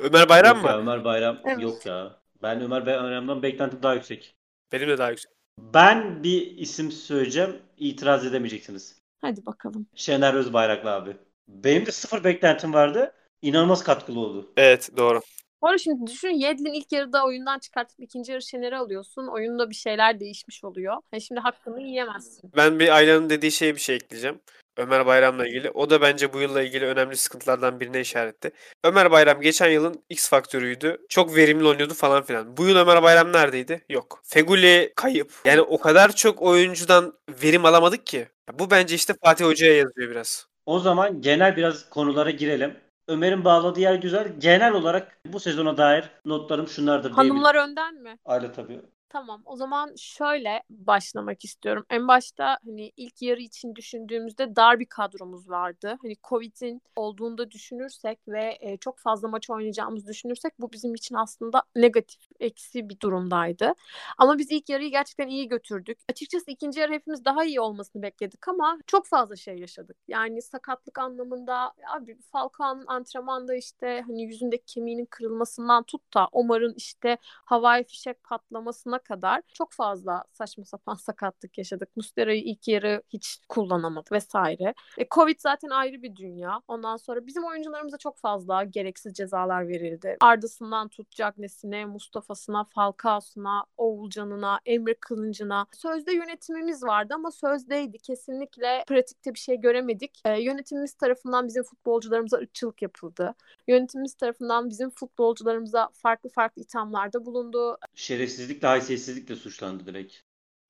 Ömer 0.00 0.28
Bayram 0.28 0.56
Yok 0.56 0.66
ya, 0.66 0.72
mı? 0.72 0.78
Ömer 0.82 1.04
Bayram 1.04 1.38
Evet. 1.44 1.62
yok 1.62 1.86
ya. 1.86 2.20
Ben 2.42 2.60
Ömer 2.60 2.86
Bayram'dan 2.86 3.42
beklentim 3.42 3.82
daha 3.82 3.94
yüksek. 3.94 4.36
Benim 4.72 4.88
de 4.88 4.98
daha 4.98 5.10
yüksek. 5.10 5.32
Ben 5.58 6.24
bir 6.24 6.56
isim 6.56 6.92
söyleyeceğim. 6.92 7.56
itiraz 7.78 8.26
edemeyeceksiniz. 8.26 9.02
Hadi 9.20 9.46
bakalım. 9.46 9.86
Şener 9.94 10.34
Özbayraklı 10.34 10.90
abi. 10.90 11.16
Benim 11.48 11.86
de 11.86 11.92
sıfır 11.92 12.24
beklentim 12.24 12.72
vardı. 12.72 13.12
İnanılmaz 13.42 13.84
katkılı 13.84 14.20
oldu. 14.20 14.52
Evet 14.56 14.90
doğru. 14.96 15.20
Arada 15.62 15.78
şimdi 15.78 16.06
düşün 16.10 16.28
Yedlin 16.28 16.72
ilk 16.72 16.92
yarıda 16.92 17.24
oyundan 17.24 17.58
çıkartıp 17.58 18.00
ikinci 18.00 18.32
yarı 18.32 18.42
Şener'i 18.42 18.76
alıyorsun. 18.76 19.26
Oyunda 19.26 19.70
bir 19.70 19.74
şeyler 19.74 20.20
değişmiş 20.20 20.64
oluyor. 20.64 20.96
Yani 21.12 21.22
şimdi 21.22 21.40
hakkını 21.40 21.82
yiyemezsin. 21.82 22.52
Ben 22.56 22.78
bir 22.78 22.96
Ayla'nın 22.96 23.30
dediği 23.30 23.52
şeye 23.52 23.74
bir 23.74 23.80
şey 23.80 23.96
ekleyeceğim. 23.96 24.40
Ömer 24.76 25.06
Bayram'la 25.06 25.46
ilgili. 25.46 25.70
O 25.70 25.90
da 25.90 26.00
bence 26.00 26.32
bu 26.32 26.40
yılla 26.40 26.62
ilgili 26.62 26.86
önemli 26.86 27.16
sıkıntılardan 27.16 27.80
birine 27.80 28.00
işaretti. 28.00 28.50
Ömer 28.84 29.10
Bayram 29.10 29.40
geçen 29.40 29.70
yılın 29.70 30.02
X 30.08 30.28
faktörüydü. 30.28 30.98
Çok 31.08 31.36
verimli 31.36 31.68
oynuyordu 31.68 31.94
falan 31.94 32.22
filan. 32.22 32.56
Bu 32.56 32.66
yıl 32.66 32.76
Ömer 32.76 33.02
Bayram 33.02 33.32
neredeydi? 33.32 33.84
Yok. 33.88 34.20
Feguli 34.24 34.92
kayıp. 34.96 35.32
Yani 35.44 35.60
o 35.60 35.78
kadar 35.78 36.16
çok 36.16 36.42
oyuncudan 36.42 37.18
verim 37.42 37.64
alamadık 37.64 38.06
ki. 38.06 38.28
Bu 38.52 38.70
bence 38.70 38.94
işte 38.94 39.14
Fatih 39.24 39.44
Hoca'ya 39.44 39.76
yazıyor 39.76 40.10
biraz. 40.10 40.46
O 40.66 40.78
zaman 40.78 41.20
genel 41.20 41.56
biraz 41.56 41.90
konulara 41.90 42.30
girelim. 42.30 42.76
Ömer'in 43.12 43.44
bağladığı 43.44 43.80
yer 43.80 43.94
güzel. 43.94 44.32
Genel 44.38 44.72
olarak 44.72 45.18
bu 45.26 45.40
sezona 45.40 45.76
dair 45.76 46.10
notlarım 46.24 46.68
şunlardır. 46.68 47.10
Hanımlar 47.10 47.54
önden 47.54 47.94
mi? 47.94 48.18
Aile 48.24 48.52
tabii. 48.52 48.80
Tamam. 49.12 49.42
O 49.44 49.56
zaman 49.56 49.94
şöyle 49.96 50.62
başlamak 50.70 51.44
istiyorum. 51.44 51.86
En 51.90 52.08
başta 52.08 52.58
hani 52.66 52.92
ilk 52.96 53.22
yarı 53.22 53.40
için 53.40 53.74
düşündüğümüzde 53.74 54.56
dar 54.56 54.80
bir 54.80 54.86
kadromuz 54.86 55.50
vardı. 55.50 55.98
Hani 56.02 56.16
Covid'in 56.28 56.82
olduğunda 56.96 57.50
düşünürsek 57.50 58.18
ve 58.28 58.58
e, 58.60 58.76
çok 58.76 58.98
fazla 58.98 59.28
maç 59.28 59.50
oynayacağımızı 59.50 60.06
düşünürsek 60.06 60.52
bu 60.60 60.72
bizim 60.72 60.94
için 60.94 61.14
aslında 61.14 61.62
negatif, 61.76 62.20
eksi 62.42 62.88
bir 62.88 63.00
durumdaydı. 63.00 63.74
Ama 64.18 64.38
biz 64.38 64.50
ilk 64.50 64.68
yarıyı 64.68 64.90
gerçekten 64.90 65.28
iyi 65.28 65.48
götürdük. 65.48 65.98
Açıkçası 66.10 66.50
ikinci 66.50 66.80
yarı 66.80 66.92
hepimiz 66.92 67.24
daha 67.24 67.44
iyi 67.44 67.60
olmasını 67.60 68.02
bekledik 68.02 68.48
ama 68.48 68.78
çok 68.86 69.06
fazla 69.06 69.36
şey 69.36 69.58
yaşadık. 69.58 69.96
Yani 70.08 70.42
sakatlık 70.42 70.98
anlamında 70.98 71.72
abi 71.96 72.18
Falcao'nun 72.32 72.84
antrenmanda 72.86 73.54
işte 73.54 74.04
hani 74.06 74.22
yüzündeki 74.22 74.64
kemiğinin 74.64 75.06
kırılmasından 75.06 75.82
tut 75.82 76.14
da 76.14 76.28
Omar'ın 76.32 76.74
işte 76.76 77.18
havai 77.22 77.84
fişek 77.84 78.22
patlamasına 78.24 78.98
kadar 78.98 79.42
çok 79.54 79.72
fazla 79.72 80.24
saçma 80.32 80.64
sapan 80.64 80.94
sakatlık 81.06 81.58
yaşadık. 81.58 81.96
Muslera'yı 81.96 82.42
ilk 82.42 82.68
yarı 82.68 83.02
hiç 83.08 83.38
kullanamadık 83.48 84.12
vesaire. 84.12 84.74
E, 84.98 85.06
Covid 85.10 85.36
zaten 85.38 85.68
ayrı 85.68 86.02
bir 86.02 86.16
dünya. 86.16 86.60
Ondan 86.68 86.96
sonra 86.96 87.26
bizim 87.26 87.44
oyuncularımıza 87.44 87.98
çok 87.98 88.18
fazla 88.18 88.64
gereksiz 88.64 89.14
cezalar 89.14 89.68
verildi. 89.68 90.16
Arda'sından 90.20 90.88
tut 90.88 91.10
Cagney'sine, 91.10 91.84
Mustafa'sına, 92.32 92.64
Falcao'suna, 92.64 93.64
Oğulcan'ına, 93.76 94.60
Emre 94.66 94.94
Kılıncı'na. 94.94 95.66
Sözde 95.72 96.12
yönetimimiz 96.12 96.82
vardı 96.82 97.14
ama 97.14 97.30
sözdeydi. 97.30 97.98
Kesinlikle 97.98 98.84
pratikte 98.88 99.34
bir 99.34 99.38
şey 99.38 99.56
göremedik. 99.56 100.20
E, 100.24 100.42
yönetimimiz 100.42 100.94
tarafından 100.94 101.48
bizim 101.48 101.62
futbolcularımıza 101.62 102.36
ırkçılık 102.36 102.82
yapıldı. 102.82 103.34
Yönetimimiz 103.68 104.14
tarafından 104.14 104.70
bizim 104.70 104.90
futbolcularımıza 104.90 105.88
farklı 105.92 106.30
farklı 106.30 106.62
ithamlarda 106.62 107.26
bulundu. 107.26 107.78
Şerefsizlikle, 107.94 108.68
haysiyetsizlikle 108.68 109.36
suçlandı 109.36 109.86
direkt. 109.86 110.14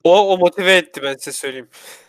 O, 0.04 0.32
o 0.32 0.38
motive 0.38 0.76
etti 0.76 1.02
ben 1.02 1.16
size 1.16 1.32
söyleyeyim. 1.32 1.68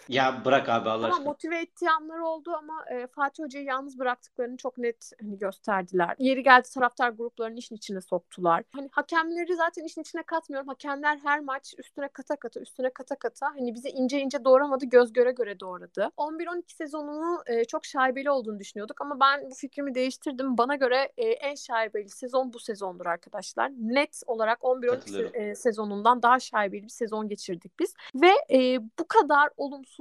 Ya 0.10 0.42
bırak 0.46 0.70
abi 0.70 0.90
Allah 0.90 1.06
Ama 1.06 1.08
aşkına. 1.08 1.26
motive 1.30 1.60
ettiği 1.60 1.90
anlar 1.92 2.20
oldu 2.20 2.52
ama 2.58 2.86
e, 2.92 3.08
Fatih 3.08 3.44
Hoca'yı 3.44 3.66
yalnız 3.66 4.00
bıraktıklarını 4.00 4.58
çok 4.58 4.78
net 4.78 5.12
hani 5.22 5.38
gösterdiler. 5.38 6.16
Yeri 6.20 6.44
geldi 6.44 6.68
taraftar 6.74 7.10
gruplarını 7.10 7.58
işin 7.58 7.76
içine 7.76 8.02
soktular. 8.02 8.64
Hani 8.76 8.90
hakemleri 8.92 9.56
zaten 9.56 9.84
işin 9.84 10.02
içine 10.02 10.24
katmıyorum. 10.24 10.68
Hakemler 10.68 11.18
her 11.24 11.40
maç 11.40 11.74
üstüne 11.78 12.08
kata 12.08 12.36
kata 12.36 12.60
üstüne 12.60 12.90
kata 12.90 13.16
kata 13.16 13.48
hani 13.56 13.74
bize 13.76 13.90
ince 13.90 14.20
ince 14.20 14.44
doğramadı 14.46 14.86
göz 14.86 15.14
göre 15.14 15.32
göre 15.32 15.60
doğradı. 15.60 16.10
11-12 16.18 16.62
sezonunu 16.76 17.44
e, 17.48 17.66
çok 17.66 17.86
şaibeli 17.86 18.32
olduğunu 18.32 18.60
düşünüyorduk 18.60 19.02
ama 19.02 19.20
ben 19.20 19.50
bu 19.52 19.56
fikrimi 19.56 19.96
değiştirdim. 19.96 20.58
Bana 20.58 20.76
göre 20.76 21.12
e, 21.18 21.26
en 21.28 21.56
şaibeli 21.56 22.10
sezon 22.10 22.54
bu 22.54 22.60
sezondur 22.60 23.06
arkadaşlar. 23.06 23.72
Net 23.78 24.22
olarak 24.28 24.60
11-12 24.60 24.88
Katılıyorum. 24.88 25.32
se- 25.32 25.50
e, 25.52 25.56
sezonundan 25.56 26.22
daha 26.24 26.40
şaibeli 26.40 26.84
bir 26.84 26.90
sezon 26.90 27.28
geçirdik 27.30 27.80
biz. 27.80 27.94
Ve 28.16 28.32
e, 28.58 28.80
bu 29.00 29.08
kadar 29.08 29.50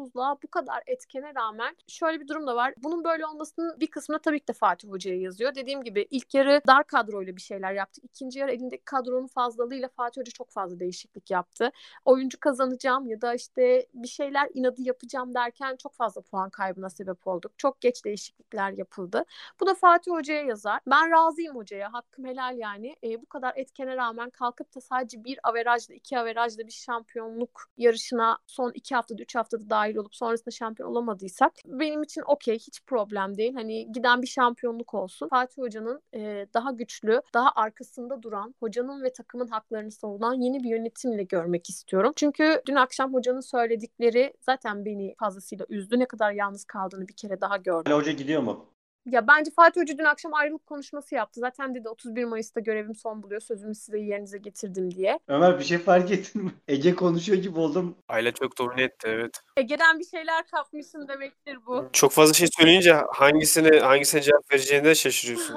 olumsuzluğa, 0.03 0.37
bu 0.43 0.49
kadar 0.49 0.83
etkene 0.87 1.35
rağmen 1.35 1.77
şöyle 1.89 2.21
bir 2.21 2.29
durum 2.29 2.47
da 2.47 2.57
var. 2.57 2.75
Bunun 2.77 3.05
böyle 3.05 3.27
olmasının 3.27 3.81
bir 3.81 3.87
kısmına 3.87 4.19
tabii 4.19 4.41
ki 4.41 4.49
de 4.49 4.53
Fatih 4.53 4.89
Hoca'ya 4.89 5.21
yazıyor. 5.21 5.55
Dediğim 5.55 5.85
gibi 5.85 6.07
ilk 6.11 6.35
yarı 6.35 6.61
dar 6.67 6.87
kadroyla 6.87 7.37
bir 7.37 7.41
şeyler 7.41 7.73
yaptık. 7.73 8.05
İkinci 8.05 8.39
yarı 8.39 8.53
elindeki 8.53 8.85
kadronun 8.85 9.27
fazlalığıyla 9.27 9.89
Fatih 9.89 10.21
Hoca 10.21 10.33
çok 10.33 10.51
fazla 10.51 10.81
değişiklik 10.81 11.31
yaptı. 11.31 11.71
Oyuncu 12.05 12.41
kazanacağım 12.41 13.07
ya 13.09 13.21
da 13.21 13.35
işte 13.35 13.87
bir 13.95 14.09
şeyler 14.09 14.49
inadı 14.55 14.83
yapacağım 14.83 15.35
derken 15.35 15.77
çok 15.77 15.95
fazla 15.95 16.21
puan 16.21 16.51
kaybına 16.51 16.91
sebep 16.91 17.27
olduk. 17.27 17.53
Çok 17.59 17.81
geç 17.81 18.05
değişiklikler 18.05 18.73
yapıldı. 18.73 19.25
Bu 19.61 19.67
da 19.67 19.75
Fatih 19.75 20.13
Hoca'ya 20.13 20.43
yazar. 20.43 20.81
Ben 20.87 21.11
razıyım 21.11 21.57
hocaya. 21.57 21.93
Hakkım 21.93 22.25
helal 22.25 22.59
yani. 22.59 22.97
E, 23.05 23.23
bu 23.23 23.27
kadar 23.27 23.53
etkene 23.57 23.97
rağmen 23.97 24.31
kalkıp 24.31 24.75
da 24.77 24.81
sadece 24.81 25.25
bir 25.25 25.39
averajla, 25.43 25.95
iki 25.95 26.19
averajla 26.19 26.67
bir 26.67 26.73
şampiyonluk 26.73 27.63
yarışına 27.77 28.39
son 28.47 28.73
iki 28.75 28.95
haftada, 28.95 29.23
üç 29.23 29.35
haftada 29.35 29.71
dahil 29.83 29.97
olup 29.97 30.15
sonrasında 30.15 30.51
şampiyon 30.51 30.91
olamadıysak 30.91 31.53
benim 31.65 32.03
için 32.03 32.23
okey. 32.27 32.59
Hiç 32.59 32.83
problem 32.87 33.37
değil. 33.37 33.55
Hani 33.55 33.93
giden 33.93 34.23
bir 34.23 34.27
şampiyonluk 34.27 34.95
olsun. 34.95 35.29
Fatih 35.29 35.63
Hoca'nın 35.63 36.03
e, 36.15 36.47
daha 36.55 36.71
güçlü, 36.71 37.23
daha 37.35 37.53
arkasında 37.55 38.23
duran, 38.23 38.55
hocanın 38.61 39.03
ve 39.03 39.13
takımın 39.13 39.49
haklarını 39.49 39.91
savunan 39.91 40.35
yeni 40.35 40.63
bir 40.63 40.69
yönetimle 40.69 41.23
görmek 41.23 41.69
istiyorum. 41.69 42.13
Çünkü 42.17 42.63
dün 42.67 42.75
akşam 42.75 43.15
hocanın 43.15 43.41
söyledikleri 43.41 44.33
zaten 44.41 44.85
beni 44.85 45.15
fazlasıyla 45.19 45.67
üzdü. 45.69 45.99
Ne 45.99 46.07
kadar 46.07 46.33
yalnız 46.33 46.65
kaldığını 46.65 47.09
bir 47.09 47.17
kere 47.17 47.41
daha 47.41 47.57
gördüm. 47.57 47.93
Ali 47.93 48.01
Hoca 48.01 48.13
gidiyor 48.13 48.43
mu? 48.43 48.67
Ya 49.07 49.27
bence 49.29 49.51
Fatih 49.57 49.81
Hoca 49.81 49.99
dün 49.99 50.05
akşam 50.05 50.35
ayrılık 50.35 50.67
konuşması 50.67 51.15
yaptı. 51.15 51.41
Zaten 51.41 51.75
dedi 51.75 51.89
31 51.89 52.25
Mayıs'ta 52.25 52.61
görevim 52.61 52.95
son 52.95 53.23
buluyor. 53.23 53.41
Sözümü 53.41 53.75
size 53.75 53.99
yerinize 53.99 54.39
getirdim 54.39 54.95
diye. 54.95 55.19
Ömer 55.29 55.59
bir 55.59 55.65
şey 55.65 55.79
fark 55.79 56.11
ettin 56.11 56.45
mi? 56.45 56.53
Ege 56.69 56.95
konuşuyor 56.95 57.43
gibi 57.43 57.59
oldum. 57.59 57.97
Aile 58.09 58.33
çok 58.33 58.59
domine 58.59 58.83
etti 58.83 59.09
evet. 59.09 59.41
Ege'den 59.57 59.99
bir 59.99 60.05
şeyler 60.05 60.47
kapmışsın 60.47 61.09
demektir 61.09 61.59
bu. 61.67 61.89
Çok 61.93 62.13
fazla 62.13 62.35
şey 62.35 62.49
söyleyince 62.59 62.93
hangisine 63.13 63.79
hangisine 63.79 64.23
cevap 64.23 64.53
vereceğine 64.53 64.95
şaşırıyorsun. 64.95 65.57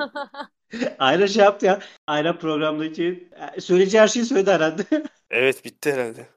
Aynen 1.00 1.26
şey 1.26 1.44
yaptı 1.44 1.66
ya. 1.66 1.80
Aynen 2.08 2.40
programdaki 2.40 3.30
e, 3.56 3.62
söyleyeceği 3.62 4.02
her 4.02 4.08
şeyi 4.08 4.26
söyledi 4.26 4.52
herhalde. 4.52 4.84
Evet 5.30 5.66
bitti 5.66 5.94
herhalde. 5.94 6.28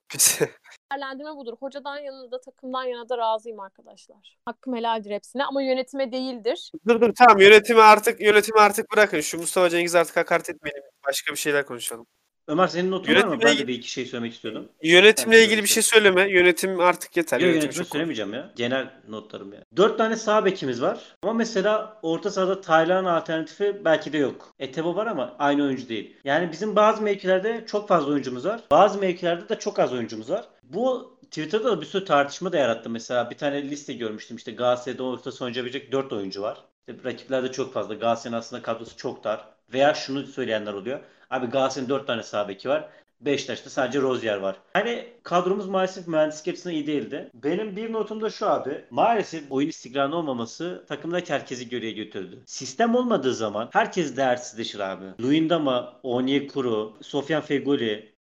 Değerlendirme 0.92 1.36
budur. 1.36 1.54
Hocadan 1.60 1.98
yana 1.98 2.30
da 2.30 2.40
takımdan 2.40 2.84
yana 2.84 3.08
da 3.08 3.18
razıyım 3.18 3.60
arkadaşlar. 3.60 4.36
Hakkım 4.44 4.76
helaldir 4.76 5.10
hepsine 5.10 5.44
ama 5.44 5.62
yönetime 5.62 6.12
değildir. 6.12 6.72
dur 6.88 7.00
dur 7.00 7.12
tamam 7.18 7.38
yönetimi 7.40 7.82
artık 7.82 8.20
yönetimi 8.20 8.60
artık 8.60 8.92
bırakın. 8.92 9.20
Şu 9.20 9.38
Mustafa 9.38 9.70
Cengiz 9.70 9.94
artık 9.94 10.16
hakaret 10.16 10.50
etmeyelim. 10.50 10.82
Başka 11.06 11.32
bir 11.32 11.38
şeyler 11.38 11.66
konuşalım. 11.66 12.06
Ömer 12.48 12.66
senin 12.66 12.90
notun 12.90 13.14
var 13.14 13.16
mı? 13.16 13.20
Yönetimle 13.20 13.40
Ben 13.44 13.48
de 13.48 13.52
ilgili- 13.54 13.68
bir 13.68 13.74
iki 13.74 13.90
şey 13.90 14.06
söylemek 14.06 14.32
istiyordum. 14.34 14.68
Yönetimle 14.82 15.36
Ben 15.36 15.42
ilgili 15.42 15.62
bir 15.62 15.68
şey 15.68 15.82
söyleme. 15.82 16.30
Yönetim 16.30 16.80
artık 16.80 17.16
yeter. 17.16 17.40
Yok 17.40 17.42
Yönetim 17.48 17.62
yönetimi 17.62 17.86
söylemeyeceğim 17.86 18.34
ya. 18.34 18.50
Genel 18.56 18.90
notlarım 19.08 19.52
ya. 19.52 19.60
Dört 19.76 19.98
tane 19.98 20.16
sağ 20.16 20.44
bekimiz 20.44 20.82
var. 20.82 21.16
Ama 21.22 21.32
mesela 21.32 21.98
orta 22.02 22.30
sahada 22.30 22.60
Taylan 22.60 23.04
alternatifi 23.04 23.84
belki 23.84 24.12
de 24.12 24.18
yok. 24.18 24.54
Etebo 24.58 24.94
var 24.96 25.06
ama 25.06 25.36
aynı 25.38 25.64
oyuncu 25.64 25.88
değil. 25.88 26.16
Yani 26.24 26.52
bizim 26.52 26.76
bazı 26.76 27.02
mevkilerde 27.02 27.64
çok 27.66 27.88
fazla 27.88 28.10
oyuncumuz 28.10 28.44
var. 28.46 28.60
Bazı 28.70 28.98
mevkilerde 28.98 29.48
de 29.48 29.58
çok 29.58 29.78
az 29.78 29.92
oyuncumuz 29.92 30.30
var. 30.30 30.44
Bu 30.72 31.18
Twitter'da 31.22 31.64
da 31.64 31.80
bir 31.80 31.86
sürü 31.86 32.04
tartışma 32.04 32.52
da 32.52 32.56
yarattı. 32.56 32.90
Mesela 32.90 33.30
bir 33.30 33.38
tane 33.38 33.62
liste 33.70 33.92
görmüştüm. 33.92 34.36
İşte 34.36 34.52
Galatasaray'da 34.52 35.02
orta 35.02 35.32
saha 35.32 35.44
oynayabilecek 35.44 35.92
4 35.92 36.12
oyuncu 36.12 36.42
var. 36.42 36.64
İşte 36.88 37.04
rakiplerde 37.04 37.52
çok 37.52 37.72
fazla. 37.72 37.94
Galatasaray'ın 37.94 38.38
aslında 38.38 38.62
kadrosu 38.62 38.96
çok 38.96 39.24
dar. 39.24 39.44
Veya 39.72 39.94
şunu 39.94 40.26
söyleyenler 40.26 40.72
oluyor. 40.72 41.00
Abi 41.30 41.46
Galatasaray'ın 41.46 41.90
4 41.90 42.06
tane 42.06 42.22
sağ 42.22 42.48
beki 42.48 42.68
var. 42.68 42.88
Beşiktaş'ta 43.20 43.70
sadece 43.70 44.00
Rozier 44.00 44.36
var. 44.36 44.56
Yani 44.74 45.08
kadromuz 45.22 45.68
maalesef 45.68 46.08
mühendislik 46.08 46.48
açısından 46.48 46.74
iyi 46.74 46.86
değildi. 46.86 47.30
Benim 47.34 47.76
bir 47.76 47.92
notum 47.92 48.20
da 48.22 48.30
şu 48.30 48.46
abi. 48.48 48.84
Maalesef 48.90 49.44
oyun 49.50 49.68
istikrarı 49.68 50.14
olmaması 50.14 50.84
takımdaki 50.88 51.32
herkesi 51.32 51.68
geriye 51.68 51.92
götürdü. 51.92 52.42
Sistem 52.46 52.94
olmadığı 52.94 53.34
zaman 53.34 53.68
herkes 53.72 54.16
değersizleşir 54.16 54.78
abi. 54.80 55.04
Luyendama, 55.22 56.00
Onyekuru, 56.02 56.96
Sofyan 57.02 57.42
Fegoli, 57.42 58.17